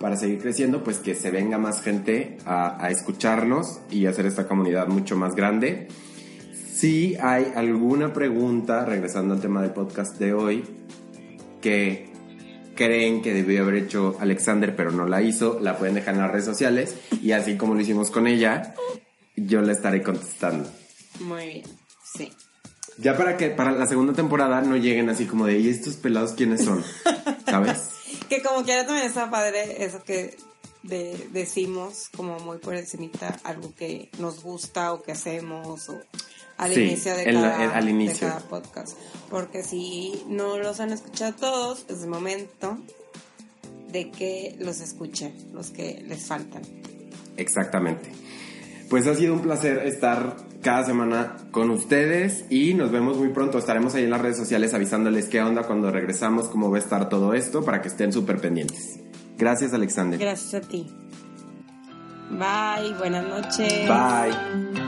para 0.01 0.17
seguir 0.17 0.41
creciendo, 0.41 0.83
pues 0.83 0.99
que 0.99 1.15
se 1.15 1.31
venga 1.31 1.57
más 1.57 1.81
gente 1.83 2.39
a, 2.45 2.85
a 2.85 2.91
escucharnos 2.91 3.81
y 3.91 4.07
hacer 4.07 4.27
esta 4.27 4.49
comunidad 4.49 4.89
mucho 4.89 5.17
más 5.17 5.35
grande. 5.35 5.89
Si 6.73 7.17
hay 7.17 7.53
alguna 7.55 8.13
pregunta, 8.13 8.85
regresando 8.85 9.35
al 9.35 9.41
tema 9.41 9.63
del 9.63 9.71
podcast 9.71 10.19
de 10.19 10.35
hoy, 10.35 10.65
que 11.63 12.14
creen 12.75 13.23
que 13.23 13.33
debió 13.33 13.63
haber 13.63 13.77
hecho 13.77 14.17
Alexander 14.21 14.75
pero 14.77 14.91
no 14.91 15.07
la 15.07 15.23
hizo, 15.23 15.59
la 15.61 15.79
pueden 15.79 15.95
dejar 15.95 16.15
en 16.15 16.21
las 16.21 16.31
redes 16.31 16.45
sociales 16.45 16.95
y 17.23 17.33
así 17.33 17.57
como 17.57 17.75
lo 17.75 17.81
hicimos 17.81 18.11
con 18.11 18.27
ella, 18.27 18.75
yo 19.37 19.63
le 19.63 19.73
estaré 19.73 20.03
contestando. 20.03 20.69
Muy 21.21 21.47
bien, 21.47 21.63
sí. 22.17 22.33
Ya 22.99 23.17
para 23.17 23.37
que 23.37 23.51
para 23.51 23.73
la 23.73 23.87
segunda 23.87 24.13
temporada 24.13 24.61
no 24.63 24.77
lleguen 24.77 25.11
así 25.11 25.25
como 25.27 25.47
de, 25.47 25.59
¿y 25.59 25.69
estos 25.69 25.97
pelados 25.97 26.33
quiénes 26.33 26.65
son? 26.65 26.85
¿Sabes? 27.47 27.91
Que 28.29 28.43
como 28.43 28.65
quiera 28.65 28.87
también 28.87 29.07
está 29.07 29.31
padre 29.31 29.85
eso 29.85 30.03
que 30.03 30.37
de- 30.83 31.29
decimos 31.33 32.09
como 32.17 32.39
muy 32.41 32.57
por 32.59 32.75
encimita 32.75 33.39
algo 33.45 33.75
que 33.75 34.09
nos 34.19 34.43
gusta 34.43 34.93
o 34.93 35.03
que 35.03 35.13
hacemos 35.13 35.89
o 35.91 36.01
al 36.57 36.73
Sí, 36.73 36.83
inicio 36.83 37.17
de 37.17 37.25
cada, 37.25 37.71
al 37.77 37.85
de 37.85 37.91
inicio. 37.91 38.29
cada 38.29 38.41
podcast. 38.41 38.97
Porque 39.31 39.63
si 39.63 40.23
no 40.29 40.59
los 40.59 40.81
han 40.81 40.93
escuchado 40.93 41.33
todos, 41.35 41.85
es 41.89 42.03
el 42.03 42.09
momento 42.09 42.79
de 43.91 44.11
que 44.11 44.57
los 44.61 44.81
escuchen, 44.81 45.33
los 45.53 45.71
que 45.71 46.03
les 46.07 46.27
faltan. 46.27 46.63
Exactamente. 47.37 48.11
Pues 48.91 49.07
ha 49.07 49.15
sido 49.15 49.35
un 49.35 49.41
placer 49.41 49.79
estar 49.87 50.37
cada 50.63 50.85
semana 50.85 51.37
con 51.51 51.71
ustedes 51.71 52.45
y 52.51 52.75
nos 52.75 52.91
vemos 52.91 53.17
muy 53.19 53.29
pronto. 53.29 53.59
Estaremos 53.59 53.95
ahí 53.95 54.05
en 54.05 54.11
las 54.11 54.21
redes 54.21 54.37
sociales 54.37 54.73
avisándoles 54.75 55.27
qué 55.29 55.41
onda 55.43 55.63
cuando 55.65 55.91
regresamos, 55.91 56.49
cómo 56.49 56.71
va 56.71 56.77
a 56.77 56.81
estar 56.81 57.09
todo 57.09 57.35
esto 57.35 57.65
para 57.65 57.83
que 57.83 57.89
estén 57.89 58.13
súper 58.13 58.41
pendientes. 58.41 59.01
Gracias, 59.37 59.73
Alexander. 59.75 60.19
Gracias 60.19 60.55
a 60.55 60.61
ti. 60.67 60.87
Bye, 62.31 62.95
buenas 62.99 63.25
noches. 63.27 63.89
Bye. 63.89 64.84